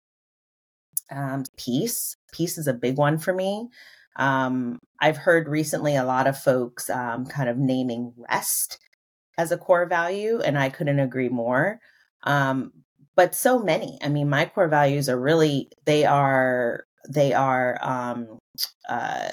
um, 1.12 1.44
peace. 1.58 2.16
Peace 2.34 2.58
is 2.58 2.68
a 2.68 2.74
big 2.74 2.98
one 2.98 3.18
for 3.18 3.34
me. 3.34 3.68
Um, 4.16 4.80
I've 5.02 5.18
heard 5.18 5.48
recently 5.48 5.96
a 5.96 6.04
lot 6.04 6.28
of 6.28 6.38
folks 6.38 6.90
um, 6.90 7.26
kind 7.26 7.50
of 7.50 7.58
naming 7.58 8.14
rest 8.30 8.80
as 9.38 9.52
a 9.52 9.58
core 9.58 9.86
value, 9.86 10.42
and 10.42 10.58
I 10.58 10.70
couldn't 10.70 11.00
agree 11.00 11.30
more. 11.30 11.80
Um, 12.24 12.74
but 13.16 13.36
so 13.36 13.60
many. 13.60 13.98
I 14.02 14.10
mean, 14.10 14.30
my 14.30 14.46
core 14.46 14.68
values 14.68 15.10
are 15.10 15.20
really 15.20 15.70
they 15.86 16.06
are 16.06 16.86
they 17.10 17.34
are 17.34 17.78
um, 17.82 18.40
uh, 18.88 19.30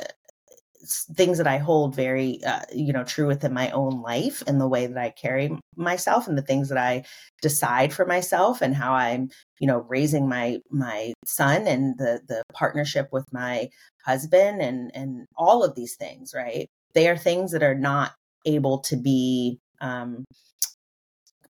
things 1.14 1.38
that 1.38 1.46
I 1.46 1.58
hold 1.58 1.94
very, 1.94 2.40
uh, 2.44 2.60
you 2.74 2.92
know, 2.92 3.04
true 3.04 3.26
within 3.26 3.52
my 3.52 3.70
own 3.70 4.02
life 4.02 4.42
and 4.46 4.60
the 4.60 4.68
way 4.68 4.86
that 4.86 4.96
I 4.96 5.10
carry 5.10 5.56
myself 5.76 6.28
and 6.28 6.36
the 6.36 6.42
things 6.42 6.68
that 6.68 6.78
I 6.78 7.04
decide 7.42 7.92
for 7.92 8.06
myself 8.06 8.62
and 8.62 8.74
how 8.74 8.92
I'm, 8.94 9.30
you 9.60 9.66
know, 9.66 9.78
raising 9.88 10.28
my 10.28 10.58
my 10.70 11.12
son 11.24 11.66
and 11.66 11.98
the 11.98 12.20
the 12.26 12.42
partnership 12.52 13.08
with 13.12 13.24
my 13.32 13.68
husband 14.04 14.62
and 14.62 14.90
and 14.94 15.26
all 15.36 15.64
of 15.64 15.74
these 15.74 15.96
things, 15.96 16.32
right? 16.34 16.68
They 16.94 17.08
are 17.08 17.16
things 17.16 17.52
that 17.52 17.62
are 17.62 17.74
not 17.74 18.12
able 18.46 18.78
to 18.78 18.96
be 18.96 19.58
um, 19.80 20.24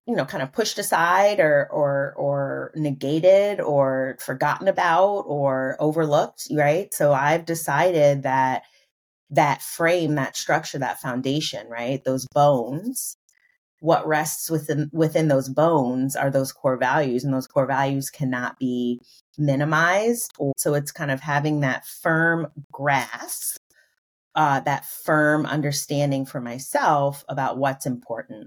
you 0.07 0.15
know 0.15 0.25
kind 0.25 0.43
of 0.43 0.53
pushed 0.53 0.79
aside 0.79 1.41
or 1.41 1.69
or 1.71 2.15
or 2.17 2.73
negated 2.75 3.61
or 3.61 4.17
forgotten 4.21 4.69
about 4.69 5.23
or 5.27 5.77
overlooked 5.81 6.47
right 6.53 6.95
so 6.95 7.13
i've 7.13 7.45
decided 7.45 8.23
that 8.23 8.63
that 9.31 9.63
frame, 9.63 10.15
that 10.15 10.37
structure, 10.37 10.79
that 10.79 11.01
foundation, 11.01 11.69
right? 11.69 12.03
Those 12.05 12.27
bones. 12.33 13.17
What 13.81 14.07
rests 14.07 14.51
within 14.51 14.91
within 14.93 15.29
those 15.29 15.51
bones 15.51 16.17
are 16.17 16.31
those 16.31 16.53
core 16.53 16.79
values, 16.79 17.25
and 17.25 17.35
those 17.35 17.47
core 17.47 17.67
values 17.67 18.09
cannot 18.11 18.59
be 18.59 19.01
minimized. 19.37 20.33
So 20.57 20.75
it's 20.75 20.93
kind 20.93 21.11
of 21.11 21.21
having 21.21 21.61
that 21.61 21.85
firm 21.85 22.49
grasp, 22.73 23.59
uh, 24.35 24.61
that 24.61 24.87
firm 24.87 25.45
understanding 25.45 26.25
for 26.25 26.41
myself 26.41 27.23
about 27.29 27.59
what's 27.59 27.85
important. 27.87 28.47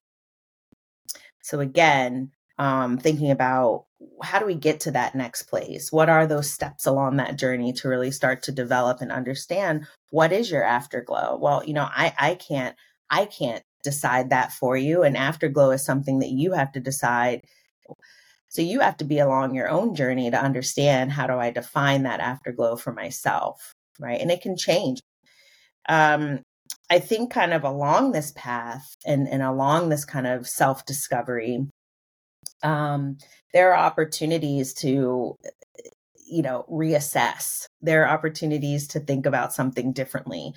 So 1.43 1.59
again, 1.59 2.31
um, 2.59 2.97
thinking 2.97 3.31
about 3.31 3.85
how 4.21 4.37
do 4.37 4.45
we 4.45 4.53
get 4.53 4.81
to 4.81 4.91
that 4.91 5.15
next 5.15 5.43
place? 5.43 5.91
What 5.91 6.09
are 6.09 6.27
those 6.27 6.51
steps 6.51 6.85
along 6.85 7.15
that 7.17 7.37
journey 7.37 7.71
to 7.73 7.87
really 7.87 8.11
start 8.11 8.43
to 8.43 8.51
develop 8.51 8.99
and 9.01 9.11
understand 9.11 9.87
what 10.11 10.33
is 10.33 10.51
your 10.51 10.63
afterglow? 10.63 11.37
Well, 11.41 11.63
you 11.65 11.73
know, 11.73 11.87
I 11.89 12.13
I 12.19 12.35
can't 12.35 12.75
I 13.09 13.25
can't 13.25 13.63
decide 13.83 14.29
that 14.29 14.51
for 14.51 14.75
you. 14.75 15.03
And 15.03 15.15
afterglow 15.15 15.71
is 15.71 15.85
something 15.85 16.19
that 16.19 16.31
you 16.31 16.51
have 16.51 16.73
to 16.73 16.81
decide. 16.81 17.41
So 18.49 18.61
you 18.61 18.81
have 18.81 18.97
to 18.97 19.05
be 19.05 19.19
along 19.19 19.55
your 19.55 19.69
own 19.69 19.95
journey 19.95 20.29
to 20.29 20.41
understand 20.41 21.11
how 21.13 21.27
do 21.27 21.33
I 21.33 21.51
define 21.51 22.03
that 22.03 22.19
afterglow 22.19 22.75
for 22.75 22.91
myself, 22.91 23.73
right? 23.99 24.19
And 24.19 24.31
it 24.31 24.41
can 24.41 24.57
change. 24.57 24.99
Um, 25.87 26.41
I 26.89 26.99
think 26.99 27.31
kind 27.31 27.53
of 27.53 27.63
along 27.63 28.11
this 28.11 28.33
path 28.35 28.95
and, 29.05 29.29
and 29.29 29.43
along 29.43 29.89
this 29.89 30.03
kind 30.03 30.27
of 30.27 30.47
self 30.47 30.85
discovery, 30.85 31.67
um, 32.63 33.17
there 33.53 33.73
are 33.73 33.85
opportunities 33.85 34.73
to 34.75 35.35
you 36.27 36.41
know 36.41 36.65
reassess. 36.69 37.67
There 37.81 38.05
are 38.05 38.13
opportunities 38.13 38.87
to 38.89 38.99
think 38.99 39.25
about 39.25 39.53
something 39.53 39.93
differently. 39.93 40.53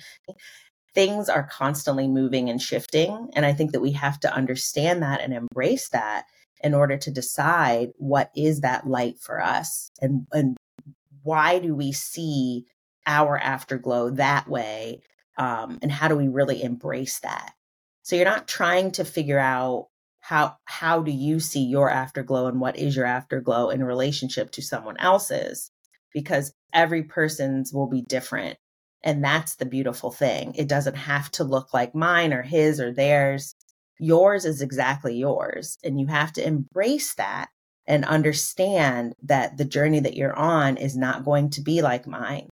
Things 0.93 1.29
are 1.29 1.49
constantly 1.51 2.07
moving 2.07 2.51
and 2.51 2.61
shifting 2.61 3.31
and 3.33 3.47
i 3.47 3.51
think 3.51 3.71
that 3.71 3.79
we 3.79 3.93
have 3.93 4.19
to 4.19 4.31
understand 4.31 5.01
that 5.01 5.21
and 5.21 5.33
embrace 5.33 5.89
that 5.89 6.25
in 6.63 6.75
order 6.75 6.97
to 6.97 7.09
decide 7.09 7.89
what 7.97 8.29
is 8.35 8.61
that 8.61 8.85
light 8.85 9.17
for 9.19 9.41
us 9.41 9.89
and 10.01 10.27
and 10.31 10.55
why 11.23 11.57
do 11.57 11.73
we 11.73 11.91
see 11.91 12.65
our 13.05 13.37
afterglow 13.37 14.11
that 14.11 14.47
way 14.47 15.01
um, 15.37 15.79
and 15.81 15.91
how 15.91 16.07
do 16.07 16.15
we 16.15 16.27
really 16.27 16.61
embrace 16.61 17.19
that? 17.19 17.53
So 18.03 18.15
you're 18.15 18.25
not 18.25 18.47
trying 18.47 18.91
to 18.91 19.05
figure 19.05 19.39
out 19.39 19.87
how 20.23 20.55
how 20.63 21.01
do 21.01 21.11
you 21.11 21.41
see 21.41 21.65
your 21.65 21.89
afterglow 21.89 22.47
and 22.47 22.61
what 22.61 22.77
is 22.77 22.95
your 22.95 23.05
afterglow 23.05 23.69
in 23.69 23.83
relationship 23.83 24.51
to 24.51 24.61
someone 24.61 24.95
else's? 24.97 25.69
Because 26.13 26.53
every 26.71 27.03
person's 27.03 27.73
will 27.73 27.89
be 27.89 28.03
different 28.03 28.57
and 29.03 29.21
that's 29.21 29.55
the 29.55 29.65
beautiful 29.65 30.11
thing. 30.11 30.53
It 30.55 30.69
doesn't 30.69 30.95
have 30.95 31.29
to 31.31 31.43
look 31.43 31.73
like 31.73 31.93
mine 31.93 32.31
or 32.31 32.41
his 32.41 32.79
or 32.79 32.93
theirs. 32.93 33.53
Yours 33.99 34.45
is 34.45 34.61
exactly 34.61 35.13
yours 35.13 35.77
and 35.83 35.99
you 35.99 36.07
have 36.07 36.31
to 36.33 36.47
embrace 36.47 37.15
that 37.15 37.49
and 37.85 38.05
understand 38.05 39.15
that 39.23 39.57
the 39.57 39.65
journey 39.65 39.99
that 39.99 40.15
you're 40.15 40.39
on 40.39 40.77
is 40.77 40.95
not 40.95 41.25
going 41.25 41.49
to 41.49 41.61
be 41.61 41.81
like 41.81 42.07
mine. 42.07 42.47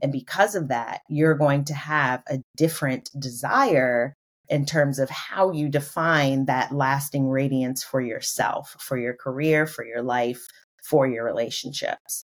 And 0.00 0.12
because 0.12 0.54
of 0.54 0.68
that 0.68 1.00
you're 1.08 1.34
going 1.34 1.64
to 1.64 1.74
have 1.74 2.22
a 2.28 2.38
different 2.56 3.10
desire 3.18 4.14
in 4.48 4.64
terms 4.64 4.98
of 4.98 5.10
how 5.10 5.50
you 5.52 5.68
define 5.68 6.46
that 6.46 6.72
lasting 6.72 7.28
radiance 7.28 7.82
for 7.82 8.00
yourself, 8.00 8.76
for 8.78 8.96
your 8.96 9.14
career, 9.14 9.66
for 9.66 9.84
your 9.84 10.02
life, 10.02 10.46
for 10.82 11.06
your 11.06 11.24
relationships. 11.24 12.24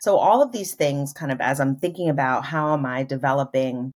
So, 0.00 0.16
all 0.16 0.42
of 0.42 0.52
these 0.52 0.74
things, 0.74 1.12
kind 1.12 1.32
of 1.32 1.40
as 1.40 1.60
I'm 1.60 1.76
thinking 1.76 2.08
about 2.08 2.44
how 2.44 2.74
am 2.74 2.86
I 2.86 3.02
developing 3.02 3.92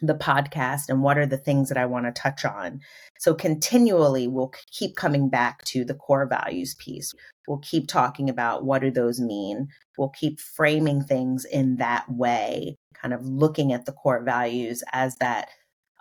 the 0.00 0.14
podcast 0.14 0.88
and 0.88 1.02
what 1.02 1.18
are 1.18 1.26
the 1.26 1.36
things 1.36 1.68
that 1.68 1.78
I 1.78 1.86
want 1.86 2.06
to 2.06 2.12
touch 2.12 2.44
on. 2.44 2.80
So, 3.18 3.34
continually, 3.34 4.28
we'll 4.28 4.52
keep 4.72 4.96
coming 4.96 5.28
back 5.28 5.62
to 5.66 5.84
the 5.84 5.94
core 5.94 6.26
values 6.26 6.74
piece. 6.76 7.12
We'll 7.46 7.58
keep 7.58 7.88
talking 7.88 8.30
about 8.30 8.64
what 8.64 8.82
do 8.82 8.90
those 8.90 9.20
mean. 9.20 9.68
We'll 9.98 10.10
keep 10.10 10.40
framing 10.40 11.02
things 11.02 11.44
in 11.44 11.76
that 11.76 12.10
way, 12.10 12.76
kind 12.94 13.12
of 13.12 13.26
looking 13.26 13.72
at 13.72 13.86
the 13.86 13.92
core 13.92 14.22
values 14.22 14.82
as 14.92 15.16
that 15.16 15.48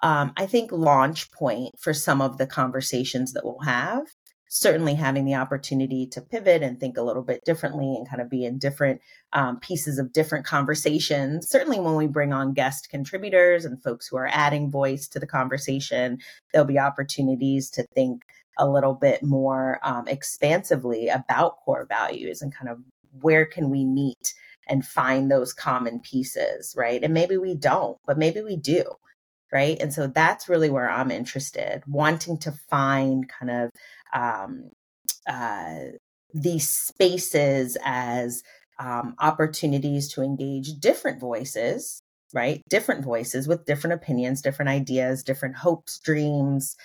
um, 0.01 0.33
I 0.37 0.45
think, 0.45 0.71
launch 0.71 1.31
point 1.31 1.77
for 1.79 1.93
some 1.93 2.21
of 2.21 2.37
the 2.37 2.47
conversations 2.47 3.33
that 3.33 3.45
we'll 3.45 3.59
have. 3.59 4.05
Certainly, 4.51 4.95
having 4.95 5.25
the 5.25 5.35
opportunity 5.35 6.07
to 6.07 6.21
pivot 6.21 6.63
and 6.63 6.79
think 6.79 6.97
a 6.97 7.03
little 7.03 7.21
bit 7.21 7.45
differently 7.45 7.95
and 7.95 8.09
kind 8.09 8.21
of 8.21 8.31
be 8.31 8.45
in 8.45 8.57
different 8.57 8.99
um, 9.33 9.59
pieces 9.59 9.99
of 9.99 10.11
different 10.11 10.45
conversations. 10.45 11.47
Certainly, 11.47 11.79
when 11.81 11.95
we 11.95 12.07
bring 12.07 12.33
on 12.33 12.53
guest 12.53 12.89
contributors 12.89 13.63
and 13.63 13.81
folks 13.83 14.07
who 14.07 14.17
are 14.17 14.29
adding 14.31 14.71
voice 14.71 15.07
to 15.09 15.19
the 15.19 15.27
conversation, 15.27 16.17
there'll 16.51 16.67
be 16.67 16.79
opportunities 16.79 17.69
to 17.71 17.85
think 17.93 18.23
a 18.57 18.67
little 18.67 18.95
bit 18.95 19.21
more 19.21 19.79
um, 19.83 20.07
expansively 20.07 21.09
about 21.09 21.57
core 21.63 21.85
values 21.87 22.41
and 22.41 22.53
kind 22.53 22.69
of 22.69 22.79
where 23.21 23.45
can 23.45 23.69
we 23.69 23.85
meet 23.85 24.33
and 24.67 24.85
find 24.85 25.31
those 25.31 25.53
common 25.53 25.99
pieces, 25.99 26.73
right? 26.77 27.03
And 27.03 27.13
maybe 27.13 27.37
we 27.37 27.55
don't, 27.55 27.97
but 28.05 28.17
maybe 28.17 28.41
we 28.41 28.55
do 28.55 28.83
right? 29.51 29.77
And 29.79 29.93
so 29.93 30.07
that's 30.07 30.49
really 30.49 30.69
where 30.69 30.89
I'm 30.89 31.11
interested, 31.11 31.83
wanting 31.87 32.37
to 32.39 32.51
find 32.69 33.29
kind 33.29 33.51
of 33.51 33.69
um, 34.13 34.69
uh, 35.27 35.75
these 36.33 36.67
spaces 36.67 37.77
as 37.83 38.43
um, 38.79 39.15
opportunities 39.19 40.07
to 40.13 40.21
engage 40.21 40.73
different 40.79 41.19
voices, 41.19 42.01
right? 42.33 42.61
Different 42.69 43.03
voices 43.03 43.47
with 43.47 43.65
different 43.65 43.95
opinions, 43.95 44.41
different 44.41 44.69
ideas, 44.69 45.23
different 45.23 45.57
hopes, 45.57 45.99
dreams, 45.99 46.75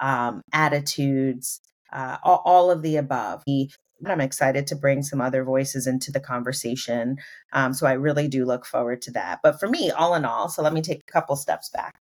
um, 0.00 0.42
attitudes, 0.52 1.60
uh, 1.92 2.16
all, 2.22 2.42
all, 2.44 2.70
of 2.70 2.82
the 2.82 2.96
above. 2.96 3.42
I'm 4.06 4.20
excited 4.20 4.66
to 4.68 4.76
bring 4.76 5.02
some 5.02 5.20
other 5.20 5.44
voices 5.44 5.86
into 5.86 6.10
the 6.10 6.20
conversation. 6.20 7.18
Um, 7.52 7.74
so 7.74 7.86
I 7.86 7.92
really 7.92 8.28
do 8.28 8.44
look 8.44 8.66
forward 8.66 9.02
to 9.02 9.12
that. 9.12 9.40
But 9.42 9.60
for 9.60 9.68
me, 9.68 9.90
all 9.90 10.14
in 10.14 10.24
all, 10.24 10.48
so 10.48 10.62
let 10.62 10.72
me 10.72 10.80
take 10.80 11.00
a 11.06 11.12
couple 11.12 11.36
steps 11.36 11.68
back. 11.70 12.01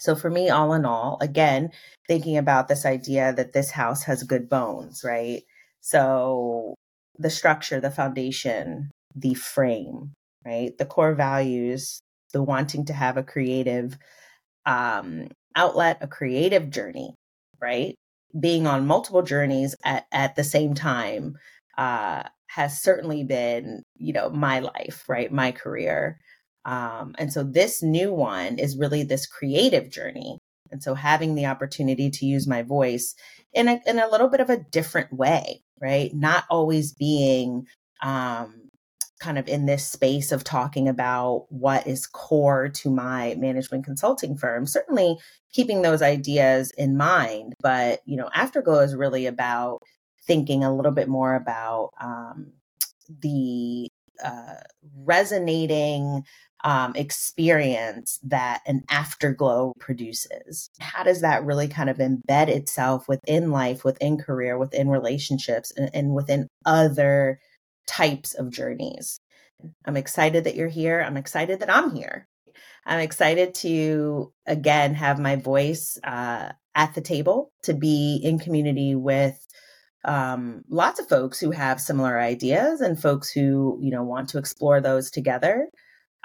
So 0.00 0.14
for 0.14 0.30
me, 0.30 0.50
all 0.50 0.72
in 0.74 0.84
all, 0.84 1.18
again, 1.20 1.70
thinking 2.08 2.36
about 2.36 2.68
this 2.68 2.86
idea 2.86 3.32
that 3.34 3.52
this 3.52 3.70
house 3.70 4.02
has 4.04 4.22
good 4.22 4.48
bones, 4.48 5.02
right? 5.04 5.42
So 5.80 6.74
the 7.18 7.30
structure, 7.30 7.80
the 7.80 7.90
foundation, 7.90 8.90
the 9.14 9.34
frame, 9.34 10.12
right? 10.44 10.76
The 10.78 10.86
core 10.86 11.14
values, 11.14 12.00
the 12.32 12.42
wanting 12.42 12.84
to 12.86 12.92
have 12.92 13.16
a 13.16 13.22
creative 13.22 13.96
um, 14.66 15.28
outlet, 15.54 15.98
a 16.00 16.06
creative 16.06 16.70
journey, 16.70 17.14
right? 17.60 17.94
Being 18.38 18.66
on 18.66 18.86
multiple 18.86 19.22
journeys 19.22 19.74
at, 19.84 20.06
at 20.12 20.36
the 20.36 20.44
same 20.44 20.74
time 20.74 21.36
uh, 21.78 22.24
has 22.48 22.82
certainly 22.82 23.24
been, 23.24 23.82
you 23.96 24.12
know, 24.12 24.30
my 24.30 24.60
life, 24.60 25.04
right? 25.08 25.32
My 25.32 25.52
career. 25.52 26.18
Um, 26.66 27.14
and 27.16 27.32
so 27.32 27.44
this 27.44 27.82
new 27.82 28.12
one 28.12 28.58
is 28.58 28.76
really 28.76 29.04
this 29.04 29.26
creative 29.26 29.88
journey. 29.88 30.38
And 30.72 30.82
so 30.82 30.94
having 30.94 31.36
the 31.36 31.46
opportunity 31.46 32.10
to 32.10 32.26
use 32.26 32.46
my 32.48 32.62
voice 32.62 33.14
in 33.54 33.68
a, 33.68 33.80
in 33.86 34.00
a 34.00 34.08
little 34.08 34.28
bit 34.28 34.40
of 34.40 34.50
a 34.50 34.58
different 34.58 35.12
way, 35.12 35.62
right? 35.80 36.12
Not 36.12 36.44
always 36.50 36.92
being 36.92 37.66
um, 38.02 38.66
kind 39.20 39.38
of 39.38 39.48
in 39.48 39.66
this 39.66 39.86
space 39.86 40.32
of 40.32 40.42
talking 40.42 40.88
about 40.88 41.46
what 41.50 41.86
is 41.86 42.08
core 42.08 42.68
to 42.68 42.90
my 42.90 43.36
management 43.38 43.84
consulting 43.84 44.36
firm. 44.36 44.66
Certainly 44.66 45.18
keeping 45.52 45.82
those 45.82 46.02
ideas 46.02 46.72
in 46.76 46.96
mind, 46.96 47.54
but 47.62 48.00
you 48.04 48.16
know, 48.16 48.28
Afterglow 48.34 48.80
is 48.80 48.96
really 48.96 49.26
about 49.26 49.82
thinking 50.26 50.64
a 50.64 50.74
little 50.74 50.92
bit 50.92 51.08
more 51.08 51.36
about 51.36 51.90
um, 52.00 52.52
the 53.22 53.88
uh, 54.22 54.54
resonating 55.04 56.24
um, 56.64 56.92
experience 56.96 58.18
that 58.24 58.62
an 58.66 58.82
afterglow 58.90 59.72
produces. 59.78 60.70
How 60.78 61.02
does 61.02 61.20
that 61.20 61.44
really 61.44 61.68
kind 61.68 61.90
of 61.90 61.98
embed 61.98 62.48
itself 62.48 63.08
within 63.08 63.50
life, 63.50 63.84
within 63.84 64.18
career, 64.18 64.58
within 64.58 64.88
relationships, 64.88 65.72
and, 65.76 65.90
and 65.94 66.14
within 66.14 66.48
other 66.64 67.40
types 67.86 68.34
of 68.34 68.50
journeys? 68.50 69.20
I'm 69.84 69.96
excited 69.96 70.44
that 70.44 70.54
you're 70.54 70.68
here. 70.68 71.00
I'm 71.00 71.16
excited 71.16 71.60
that 71.60 71.72
I'm 71.72 71.94
here. 71.94 72.26
I'm 72.84 73.00
excited 73.00 73.54
to 73.56 74.32
again 74.46 74.94
have 74.94 75.18
my 75.18 75.36
voice 75.36 75.98
uh, 76.04 76.52
at 76.74 76.94
the 76.94 77.00
table 77.00 77.50
to 77.64 77.74
be 77.74 78.20
in 78.22 78.38
community 78.38 78.94
with 78.94 79.38
um, 80.04 80.62
lots 80.68 81.00
of 81.00 81.08
folks 81.08 81.40
who 81.40 81.50
have 81.50 81.80
similar 81.80 82.20
ideas 82.20 82.80
and 82.80 83.00
folks 83.00 83.30
who 83.30 83.78
you 83.82 83.90
know 83.90 84.04
want 84.04 84.28
to 84.30 84.38
explore 84.38 84.80
those 84.80 85.10
together 85.10 85.68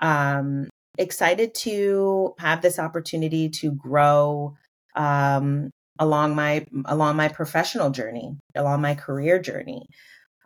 um, 0.01 0.67
excited 0.97 1.53
to 1.55 2.33
have 2.39 2.61
this 2.61 2.79
opportunity 2.79 3.49
to 3.49 3.71
grow 3.71 4.55
um, 4.95 5.69
along 5.99 6.35
my 6.35 6.65
along 6.85 7.15
my 7.15 7.27
professional 7.27 7.91
journey, 7.91 8.37
along 8.55 8.81
my 8.81 8.95
career 8.95 9.39
journey. 9.39 9.85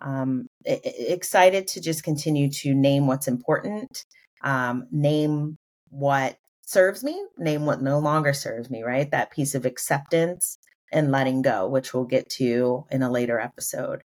Um, 0.01 0.47
excited 0.65 1.67
to 1.69 1.81
just 1.81 2.03
continue 2.03 2.49
to 2.51 2.73
name 2.73 3.07
what's 3.07 3.27
important, 3.27 4.03
um, 4.43 4.87
name 4.91 5.57
what 5.89 6.35
serves 6.65 7.03
me, 7.03 7.23
name 7.37 7.65
what 7.65 7.81
no 7.81 7.99
longer 7.99 8.33
serves 8.33 8.69
me. 8.69 8.83
Right, 8.83 9.09
that 9.11 9.31
piece 9.31 9.55
of 9.55 9.65
acceptance 9.65 10.57
and 10.91 11.11
letting 11.11 11.41
go, 11.41 11.67
which 11.67 11.93
we'll 11.93 12.05
get 12.05 12.29
to 12.29 12.85
in 12.91 13.01
a 13.01 13.11
later 13.11 13.39
episode. 13.39 14.01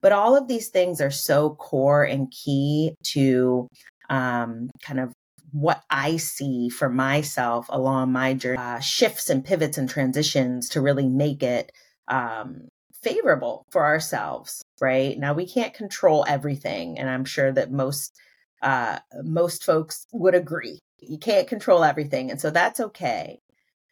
But 0.00 0.12
all 0.12 0.36
of 0.36 0.48
these 0.48 0.68
things 0.68 1.00
are 1.00 1.12
so 1.12 1.54
core 1.54 2.02
and 2.02 2.30
key 2.30 2.96
to 3.12 3.68
um, 4.12 4.70
kind 4.82 5.00
of 5.00 5.12
what 5.52 5.82
I 5.90 6.18
see 6.18 6.68
for 6.68 6.88
myself 6.88 7.66
along 7.70 8.12
my 8.12 8.34
journey, 8.34 8.58
uh, 8.58 8.78
shifts 8.78 9.30
and 9.30 9.44
pivots 9.44 9.78
and 9.78 9.88
transitions 9.88 10.68
to 10.70 10.80
really 10.80 11.08
make 11.08 11.42
it 11.42 11.72
um, 12.08 12.68
favorable 13.02 13.64
for 13.70 13.84
ourselves. 13.84 14.62
Right 14.80 15.18
now, 15.18 15.32
we 15.32 15.46
can't 15.46 15.74
control 15.74 16.24
everything, 16.28 16.98
and 16.98 17.08
I'm 17.08 17.24
sure 17.24 17.50
that 17.52 17.72
most 17.72 18.14
uh, 18.60 18.98
most 19.22 19.64
folks 19.64 20.06
would 20.12 20.34
agree. 20.34 20.78
You 21.00 21.18
can't 21.18 21.48
control 21.48 21.82
everything, 21.82 22.30
and 22.30 22.40
so 22.40 22.50
that's 22.50 22.80
okay. 22.80 23.38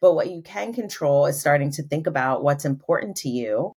But 0.01 0.13
what 0.13 0.31
you 0.31 0.41
can 0.41 0.73
control 0.73 1.25
is 1.25 1.39
starting 1.39 1.71
to 1.73 1.83
think 1.83 2.07
about 2.07 2.43
what's 2.43 2.65
important 2.65 3.17
to 3.17 3.29
you. 3.29 3.73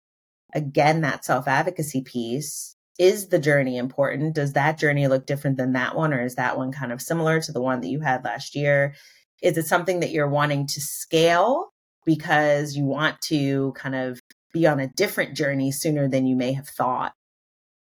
Again, 0.53 1.01
that 1.01 1.25
self 1.25 1.47
advocacy 1.47 2.01
piece 2.01 2.75
is 2.99 3.27
the 3.27 3.39
journey 3.39 3.77
important? 3.77 4.35
Does 4.35 4.53
that 4.53 4.77
journey 4.77 5.07
look 5.07 5.25
different 5.25 5.57
than 5.57 5.73
that 5.73 5.95
one, 5.95 6.13
or 6.13 6.23
is 6.23 6.35
that 6.35 6.57
one 6.57 6.71
kind 6.71 6.91
of 6.91 7.01
similar 7.01 7.39
to 7.41 7.51
the 7.51 7.61
one 7.61 7.81
that 7.81 7.89
you 7.89 8.01
had 8.01 8.23
last 8.23 8.55
year? 8.55 8.95
Is 9.41 9.57
it 9.57 9.65
something 9.65 9.99
that 9.99 10.11
you're 10.11 10.29
wanting 10.29 10.67
to 10.67 10.81
scale 10.81 11.73
because 12.05 12.75
you 12.75 12.85
want 12.85 13.19
to 13.21 13.73
kind 13.73 13.95
of 13.95 14.19
be 14.53 14.67
on 14.67 14.79
a 14.79 14.87
different 14.87 15.35
journey 15.35 15.71
sooner 15.71 16.07
than 16.07 16.27
you 16.27 16.35
may 16.35 16.53
have 16.53 16.67
thought. 16.67 17.13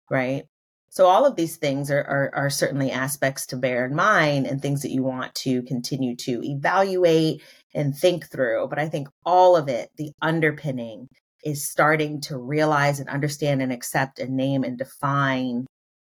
Right. 0.09 0.43
So 0.89 1.07
all 1.07 1.25
of 1.25 1.35
these 1.35 1.57
things 1.57 1.91
are, 1.91 2.03
are, 2.03 2.31
are 2.33 2.49
certainly 2.49 2.91
aspects 2.91 3.45
to 3.47 3.55
bear 3.55 3.85
in 3.85 3.95
mind 3.95 4.47
and 4.47 4.61
things 4.61 4.81
that 4.81 4.91
you 4.91 5.03
want 5.03 5.33
to 5.35 5.61
continue 5.63 6.15
to 6.17 6.41
evaluate 6.43 7.41
and 7.73 7.95
think 7.95 8.29
through. 8.29 8.67
But 8.69 8.79
I 8.79 8.89
think 8.89 9.07
all 9.25 9.55
of 9.55 9.67
it, 9.67 9.89
the 9.97 10.11
underpinning 10.21 11.09
is 11.47 11.65
starting 11.65 12.19
to 12.19 12.37
realize 12.37 12.99
and 12.99 13.07
understand 13.07 13.61
and 13.61 13.71
accept 13.71 14.19
and 14.19 14.35
name 14.35 14.65
and 14.65 14.77
define 14.77 15.65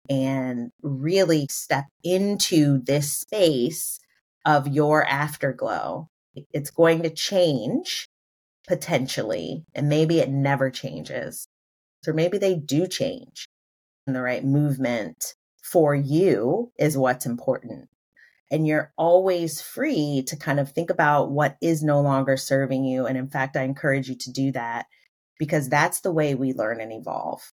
and 0.09 0.71
really 0.81 1.47
step 1.51 1.85
into 2.03 2.83
this 2.83 3.12
space 3.12 4.01
of 4.47 4.67
your 4.67 5.05
afterglow. 5.05 6.09
It's 6.55 6.71
going 6.71 7.03
to 7.03 7.11
change 7.11 8.09
potentially, 8.67 9.67
and 9.75 9.91
maybe 9.91 10.19
it 10.19 10.31
never 10.31 10.71
changes. 10.71 11.47
Or 12.07 12.14
maybe 12.14 12.38
they 12.38 12.55
do 12.55 12.87
change. 12.87 13.45
And 14.07 14.17
the 14.17 14.23
right 14.23 14.43
movement 14.43 15.35
for 15.62 15.95
you 15.95 16.73
is 16.79 16.97
what's 16.97 17.27
important. 17.27 17.91
And 18.51 18.67
you're 18.67 18.95
always 18.97 19.61
free 19.61 20.25
to 20.27 20.37
kind 20.37 20.59
of 20.59 20.73
think 20.73 20.88
about 20.88 21.31
what 21.31 21.59
is 21.61 21.83
no 21.83 22.01
longer 22.01 22.38
serving 22.38 22.85
you. 22.85 23.05
And 23.05 23.19
in 23.19 23.29
fact, 23.29 23.59
I 23.59 23.64
encourage 23.64 24.09
you 24.09 24.14
to 24.14 24.33
do 24.33 24.53
that 24.53 24.87
because 25.38 25.68
that's 25.68 26.01
the 26.01 26.12
way 26.12 26.35
we 26.35 26.53
learn 26.53 26.81
and 26.81 26.92
evolve. 26.92 27.51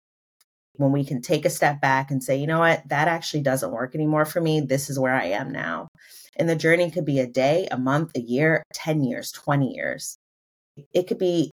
When 0.78 0.91
we 0.91 1.06
can 1.06 1.22
take 1.22 1.46
a 1.46 1.52
step 1.52 1.82
back 1.82 2.10
and 2.10 2.24
say, 2.24 2.38
you 2.38 2.48
know 2.48 2.60
what, 2.60 2.82
that 2.89 3.08
actually 3.08 3.43
doesn't 3.43 3.72
work 3.72 3.93
anymore 3.93 4.26
for 4.26 4.41
me. 4.41 4.62
This 4.62 4.89
is 4.89 4.98
where 4.98 5.13
I 5.13 5.26
am 5.26 5.52
now. 5.52 5.88
And 6.36 6.50
the 6.50 6.56
journey 6.56 6.89
could 6.89 7.06
be 7.06 7.19
a 7.19 7.28
day, 7.28 7.67
a 7.69 7.78
month, 7.78 8.12
a 8.15 8.22
year, 8.22 8.63
10 8.74 9.04
years, 9.04 9.32
20 9.32 9.72
years. 9.72 10.17
It 10.91 11.08
could 11.08 11.19
be 11.19 11.52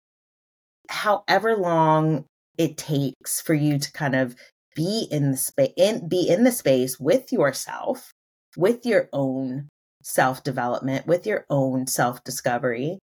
however 0.88 1.56
long 1.56 2.24
it 2.56 2.76
takes 2.76 3.40
for 3.40 3.54
you 3.54 3.78
to 3.78 3.92
kind 3.92 4.14
of 4.14 4.36
be 4.74 5.06
in 5.10 5.32
the 5.32 5.36
space 5.36 5.72
in 5.76 6.08
be 6.08 6.28
in 6.28 6.44
the 6.44 6.52
space 6.52 7.00
with 7.00 7.32
yourself 7.32 8.12
with 8.56 8.86
your 8.86 9.08
own 9.12 9.68
self 10.02 10.42
development 10.42 11.06
with 11.06 11.26
your 11.26 11.44
own 11.50 11.86
self 11.86 12.22
discovery 12.24 12.98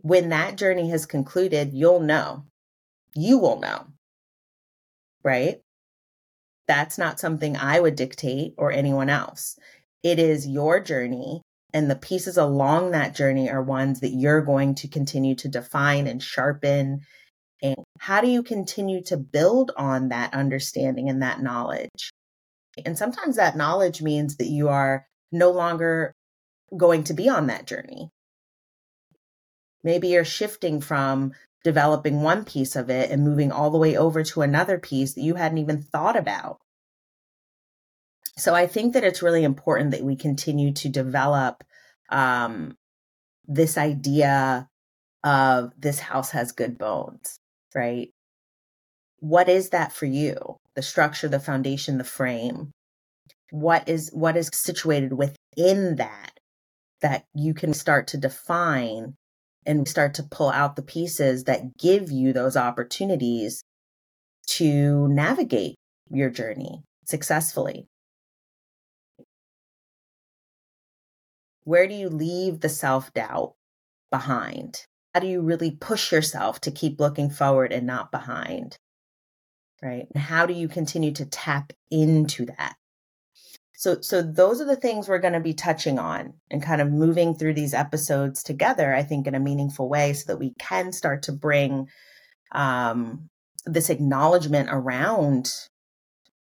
when 0.00 0.28
that 0.30 0.56
journey 0.56 0.90
has 0.90 1.06
concluded, 1.06 1.72
you'll 1.72 2.00
know. 2.00 2.44
You 3.14 3.38
will 3.38 3.58
know. 3.58 3.86
Right? 5.24 5.60
That's 6.66 6.98
not 6.98 7.18
something 7.18 7.56
I 7.56 7.80
would 7.80 7.96
dictate 7.96 8.54
or 8.58 8.70
anyone 8.70 9.08
else. 9.08 9.58
It 10.02 10.18
is 10.18 10.46
your 10.46 10.80
journey, 10.80 11.42
and 11.72 11.90
the 11.90 11.96
pieces 11.96 12.36
along 12.36 12.92
that 12.92 13.14
journey 13.14 13.50
are 13.50 13.62
ones 13.62 14.00
that 14.00 14.12
you're 14.12 14.42
going 14.42 14.74
to 14.76 14.88
continue 14.88 15.34
to 15.36 15.48
define 15.48 16.06
and 16.06 16.22
sharpen. 16.22 17.00
And 17.62 17.76
how 17.98 18.20
do 18.20 18.28
you 18.28 18.42
continue 18.42 19.02
to 19.04 19.16
build 19.16 19.72
on 19.76 20.10
that 20.10 20.34
understanding 20.34 21.08
and 21.08 21.22
that 21.22 21.42
knowledge? 21.42 22.10
And 22.84 22.96
sometimes 22.96 23.36
that 23.36 23.56
knowledge 23.56 24.00
means 24.02 24.36
that 24.36 24.46
you 24.46 24.68
are 24.68 25.06
no 25.32 25.50
longer 25.50 26.12
going 26.76 27.04
to 27.04 27.14
be 27.14 27.28
on 27.28 27.48
that 27.48 27.66
journey. 27.66 28.10
Maybe 29.82 30.08
you're 30.08 30.24
shifting 30.24 30.80
from 30.80 31.32
developing 31.64 32.22
one 32.22 32.44
piece 32.44 32.76
of 32.76 32.88
it 32.90 33.10
and 33.10 33.24
moving 33.24 33.52
all 33.52 33.70
the 33.70 33.78
way 33.78 33.96
over 33.96 34.22
to 34.22 34.42
another 34.42 34.78
piece 34.78 35.14
that 35.14 35.22
you 35.22 35.34
hadn't 35.34 35.58
even 35.58 35.82
thought 35.82 36.16
about. 36.16 36.58
So 38.36 38.54
I 38.54 38.66
think 38.66 38.94
that 38.94 39.04
it's 39.04 39.22
really 39.22 39.42
important 39.42 39.90
that 39.90 40.04
we 40.04 40.14
continue 40.14 40.72
to 40.74 40.88
develop 40.88 41.64
um, 42.08 42.76
this 43.46 43.76
idea 43.76 44.68
of 45.24 45.72
this 45.76 45.98
house 45.98 46.30
has 46.30 46.52
good 46.52 46.78
bones, 46.78 47.40
right? 47.74 48.10
What 49.18 49.48
is 49.48 49.70
that 49.70 49.92
for 49.92 50.06
you? 50.06 50.56
The 50.76 50.82
structure, 50.82 51.28
the 51.28 51.40
foundation, 51.40 51.98
the 51.98 52.04
frame. 52.04 52.70
What 53.50 53.88
is 53.88 54.10
what 54.12 54.36
is 54.36 54.50
situated 54.52 55.12
within 55.12 55.96
that 55.96 56.38
that 57.00 57.24
you 57.34 57.54
can 57.54 57.74
start 57.74 58.08
to 58.08 58.16
define 58.16 59.16
and 59.68 59.86
start 59.86 60.14
to 60.14 60.22
pull 60.22 60.48
out 60.48 60.74
the 60.74 60.82
pieces 60.82 61.44
that 61.44 61.76
give 61.76 62.10
you 62.10 62.32
those 62.32 62.56
opportunities 62.56 63.62
to 64.46 65.06
navigate 65.08 65.76
your 66.10 66.30
journey 66.30 66.82
successfully. 67.04 67.86
Where 71.64 71.86
do 71.86 71.94
you 71.94 72.08
leave 72.08 72.60
the 72.60 72.70
self 72.70 73.12
doubt 73.12 73.52
behind? 74.10 74.86
How 75.14 75.20
do 75.20 75.26
you 75.26 75.42
really 75.42 75.72
push 75.72 76.12
yourself 76.12 76.60
to 76.62 76.70
keep 76.70 76.98
looking 76.98 77.28
forward 77.28 77.70
and 77.70 77.86
not 77.86 78.10
behind? 78.10 78.78
Right? 79.82 80.06
And 80.14 80.22
how 80.22 80.46
do 80.46 80.54
you 80.54 80.68
continue 80.68 81.12
to 81.12 81.26
tap 81.26 81.74
into 81.90 82.46
that? 82.46 82.76
So, 83.78 84.00
so 84.00 84.22
those 84.22 84.60
are 84.60 84.64
the 84.64 84.74
things 84.74 85.08
we're 85.08 85.20
going 85.20 85.34
to 85.34 85.40
be 85.40 85.54
touching 85.54 86.00
on 86.00 86.34
and 86.50 86.60
kind 86.60 86.80
of 86.80 86.90
moving 86.90 87.36
through 87.36 87.54
these 87.54 87.74
episodes 87.74 88.42
together, 88.42 88.92
I 88.92 89.04
think, 89.04 89.28
in 89.28 89.36
a 89.36 89.40
meaningful 89.40 89.88
way 89.88 90.14
so 90.14 90.24
that 90.26 90.40
we 90.40 90.52
can 90.58 90.90
start 90.90 91.22
to 91.22 91.32
bring 91.32 91.86
um, 92.50 93.30
this 93.66 93.88
acknowledgement 93.88 94.68
around 94.72 95.52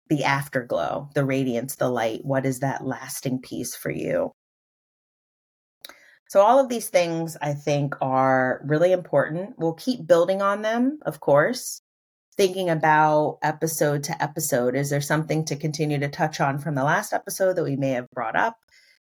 the 0.08 0.24
afterglow, 0.24 1.10
the 1.16 1.26
radiance, 1.26 1.78
the 1.78 1.90
light. 1.90 2.24
What 2.24 2.46
is 2.46 2.60
that 2.60 2.86
lasting 2.86 3.42
piece 3.42 3.76
for 3.76 3.90
you? 3.90 4.32
So, 6.30 6.42
all 6.42 6.60
of 6.60 6.70
these 6.70 6.90
things 6.90 7.38
I 7.42 7.56
think 7.56 7.96
are 8.02 8.62
really 8.64 8.92
important. 8.92 9.56
We'll 9.58 9.74
keep 9.74 10.06
building 10.06 10.44
on 10.44 10.62
them, 10.62 11.00
of 11.08 11.22
course 11.22 11.82
thinking 12.38 12.70
about 12.70 13.38
episode 13.42 14.04
to 14.06 14.24
episode. 14.24 14.76
Is 14.76 14.90
there 14.90 15.02
something 15.02 15.46
to 15.46 15.56
continue 15.56 16.00
to 16.00 16.10
touch 16.10 16.40
on 16.40 16.60
from 16.60 16.76
the 16.76 16.84
last 16.84 17.14
episode 17.14 17.56
that 17.56 17.64
we 17.64 17.76
may 17.76 17.92
have 17.92 18.10
brought 18.12 18.36
up? 18.36 18.58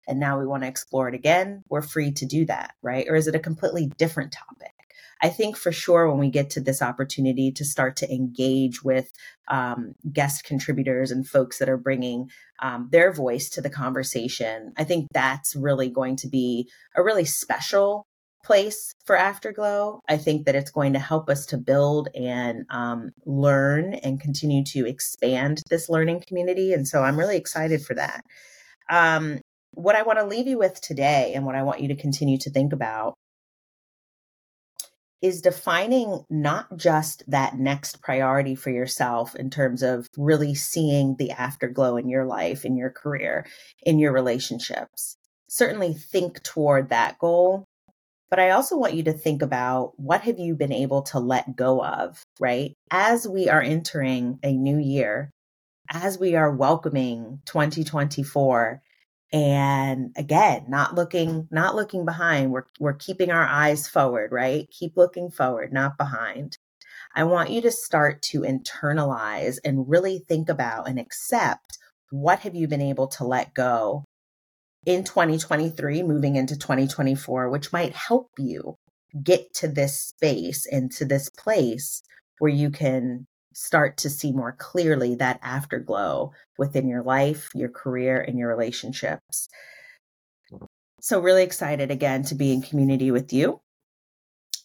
And 0.06 0.18
now 0.18 0.38
we 0.38 0.46
want 0.46 0.62
to 0.62 0.68
explore 0.68 1.08
it 1.08 1.14
again. 1.14 1.62
We're 1.68 1.82
free 1.82 2.12
to 2.12 2.26
do 2.26 2.46
that, 2.46 2.72
right? 2.82 3.06
Or 3.08 3.14
is 3.14 3.26
it 3.26 3.34
a 3.34 3.40
completely 3.40 3.92
different 3.98 4.32
topic? 4.32 4.72
I 5.20 5.28
think 5.28 5.56
for 5.56 5.72
sure 5.72 6.08
when 6.08 6.18
we 6.18 6.30
get 6.30 6.50
to 6.50 6.60
this 6.60 6.80
opportunity 6.80 7.50
to 7.52 7.64
start 7.64 7.96
to 7.96 8.10
engage 8.10 8.82
with 8.82 9.10
um, 9.48 9.94
guest 10.12 10.44
contributors 10.44 11.10
and 11.10 11.26
folks 11.26 11.58
that 11.58 11.68
are 11.68 11.76
bringing 11.76 12.30
um, 12.60 12.88
their 12.90 13.12
voice 13.12 13.50
to 13.50 13.60
the 13.60 13.70
conversation, 13.70 14.72
I 14.76 14.84
think 14.84 15.08
that's 15.12 15.56
really 15.56 15.90
going 15.90 16.16
to 16.16 16.28
be 16.28 16.70
a 16.94 17.02
really 17.02 17.24
special 17.24 18.06
place 18.48 18.94
for 19.04 19.14
Afterglow. 19.14 20.00
I 20.08 20.16
think 20.16 20.46
that 20.46 20.54
it's 20.54 20.70
going 20.70 20.94
to 20.94 20.98
help 20.98 21.28
us 21.28 21.44
to 21.46 21.58
build 21.58 22.08
and 22.14 22.64
um, 22.70 23.10
learn 23.26 23.92
and 23.92 24.18
continue 24.18 24.64
to 24.72 24.86
expand 24.86 25.62
this 25.68 25.90
learning 25.90 26.24
community. 26.26 26.72
And 26.72 26.88
so 26.88 27.02
I'm 27.02 27.18
really 27.18 27.36
excited 27.36 27.82
for 27.82 27.94
that. 27.94 28.22
Um, 28.88 29.40
what 29.72 29.96
I 29.96 30.02
want 30.02 30.18
to 30.18 30.24
leave 30.24 30.46
you 30.46 30.56
with 30.56 30.80
today 30.80 31.34
and 31.34 31.44
what 31.44 31.56
I 31.56 31.62
want 31.62 31.82
you 31.82 31.88
to 31.88 31.94
continue 31.94 32.38
to 32.38 32.50
think 32.50 32.72
about 32.72 33.14
is 35.20 35.42
defining 35.42 36.24
not 36.30 36.74
just 36.74 37.24
that 37.28 37.58
next 37.58 38.00
priority 38.00 38.54
for 38.54 38.70
yourself 38.70 39.34
in 39.34 39.50
terms 39.50 39.82
of 39.82 40.06
really 40.16 40.54
seeing 40.54 41.16
the 41.18 41.32
afterglow 41.32 41.98
in 41.98 42.08
your 42.08 42.24
life, 42.24 42.64
in 42.64 42.78
your 42.78 42.90
career, 42.90 43.44
in 43.82 43.98
your 43.98 44.12
relationships. 44.12 45.18
Certainly 45.50 45.94
think 45.94 46.42
toward 46.42 46.88
that 46.88 47.18
goal, 47.18 47.66
but 48.30 48.38
I 48.38 48.50
also 48.50 48.76
want 48.76 48.94
you 48.94 49.04
to 49.04 49.12
think 49.12 49.42
about 49.42 49.92
what 49.96 50.22
have 50.22 50.38
you 50.38 50.54
been 50.54 50.72
able 50.72 51.02
to 51.02 51.18
let 51.18 51.56
go 51.56 51.84
of, 51.84 52.22
right? 52.38 52.74
As 52.90 53.26
we 53.26 53.48
are 53.48 53.62
entering 53.62 54.38
a 54.42 54.52
new 54.52 54.78
year, 54.78 55.30
as 55.90 56.18
we 56.18 56.34
are 56.36 56.54
welcoming 56.54 57.40
2024 57.46 58.82
and 59.32 60.14
again, 60.16 60.64
not 60.68 60.94
looking 60.94 61.48
not 61.50 61.74
looking 61.74 62.04
behind, 62.04 62.50
we're 62.50 62.64
we're 62.80 62.94
keeping 62.94 63.30
our 63.30 63.46
eyes 63.46 63.86
forward, 63.86 64.32
right? 64.32 64.66
Keep 64.70 64.96
looking 64.96 65.30
forward, 65.30 65.72
not 65.72 65.98
behind. 65.98 66.56
I 67.14 67.24
want 67.24 67.50
you 67.50 67.60
to 67.62 67.70
start 67.70 68.22
to 68.30 68.42
internalize 68.42 69.56
and 69.64 69.88
really 69.88 70.24
think 70.28 70.48
about 70.48 70.88
and 70.88 70.98
accept 70.98 71.78
what 72.10 72.40
have 72.40 72.54
you 72.54 72.68
been 72.68 72.80
able 72.80 73.08
to 73.08 73.24
let 73.24 73.54
go 73.54 74.04
in 74.86 75.04
2023, 75.04 76.02
moving 76.02 76.36
into 76.36 76.56
2024, 76.56 77.48
which 77.50 77.72
might 77.72 77.94
help 77.94 78.28
you 78.38 78.76
get 79.22 79.52
to 79.54 79.68
this 79.68 80.00
space 80.00 80.66
and 80.66 80.90
to 80.92 81.04
this 81.04 81.30
place 81.30 82.02
where 82.38 82.50
you 82.50 82.70
can 82.70 83.26
start 83.54 83.96
to 83.96 84.10
see 84.10 84.32
more 84.32 84.54
clearly 84.58 85.16
that 85.16 85.40
afterglow 85.42 86.30
within 86.58 86.88
your 86.88 87.02
life, 87.02 87.48
your 87.54 87.68
career, 87.68 88.20
and 88.20 88.38
your 88.38 88.48
relationships. 88.48 89.48
So, 91.00 91.20
really 91.20 91.42
excited 91.42 91.90
again 91.90 92.22
to 92.24 92.34
be 92.34 92.52
in 92.52 92.62
community 92.62 93.10
with 93.10 93.32
you. 93.32 93.60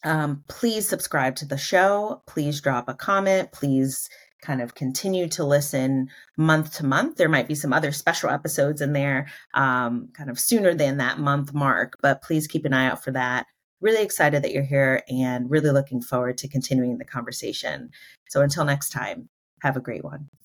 Um, 0.04 0.44
please 0.48 0.86
subscribe 0.86 1.36
to 1.36 1.46
the 1.46 1.56
show. 1.56 2.22
Please 2.26 2.60
drop 2.60 2.88
a 2.88 2.94
comment. 2.94 3.52
Please 3.52 4.08
kind 4.44 4.60
of 4.60 4.74
continue 4.74 5.26
to 5.30 5.44
listen 5.44 6.08
month 6.36 6.74
to 6.76 6.86
month. 6.86 7.16
There 7.16 7.28
might 7.28 7.48
be 7.48 7.54
some 7.54 7.72
other 7.72 7.92
special 7.92 8.30
episodes 8.30 8.80
in 8.80 8.92
there 8.92 9.26
um, 9.54 10.10
kind 10.12 10.30
of 10.30 10.38
sooner 10.38 10.74
than 10.74 10.98
that 10.98 11.18
month 11.18 11.54
mark, 11.54 11.96
but 12.02 12.22
please 12.22 12.46
keep 12.46 12.64
an 12.66 12.74
eye 12.74 12.86
out 12.86 13.02
for 13.02 13.12
that. 13.12 13.46
really 13.80 14.02
excited 14.02 14.42
that 14.42 14.52
you're 14.52 14.62
here 14.64 15.02
and 15.08 15.50
really 15.50 15.70
looking 15.70 16.00
forward 16.00 16.38
to 16.38 16.48
continuing 16.48 16.98
the 16.98 17.04
conversation. 17.04 17.90
So 18.30 18.40
until 18.40 18.64
next 18.64 18.90
time, 18.90 19.28
have 19.60 19.76
a 19.76 19.80
great 19.80 20.04
one. 20.04 20.30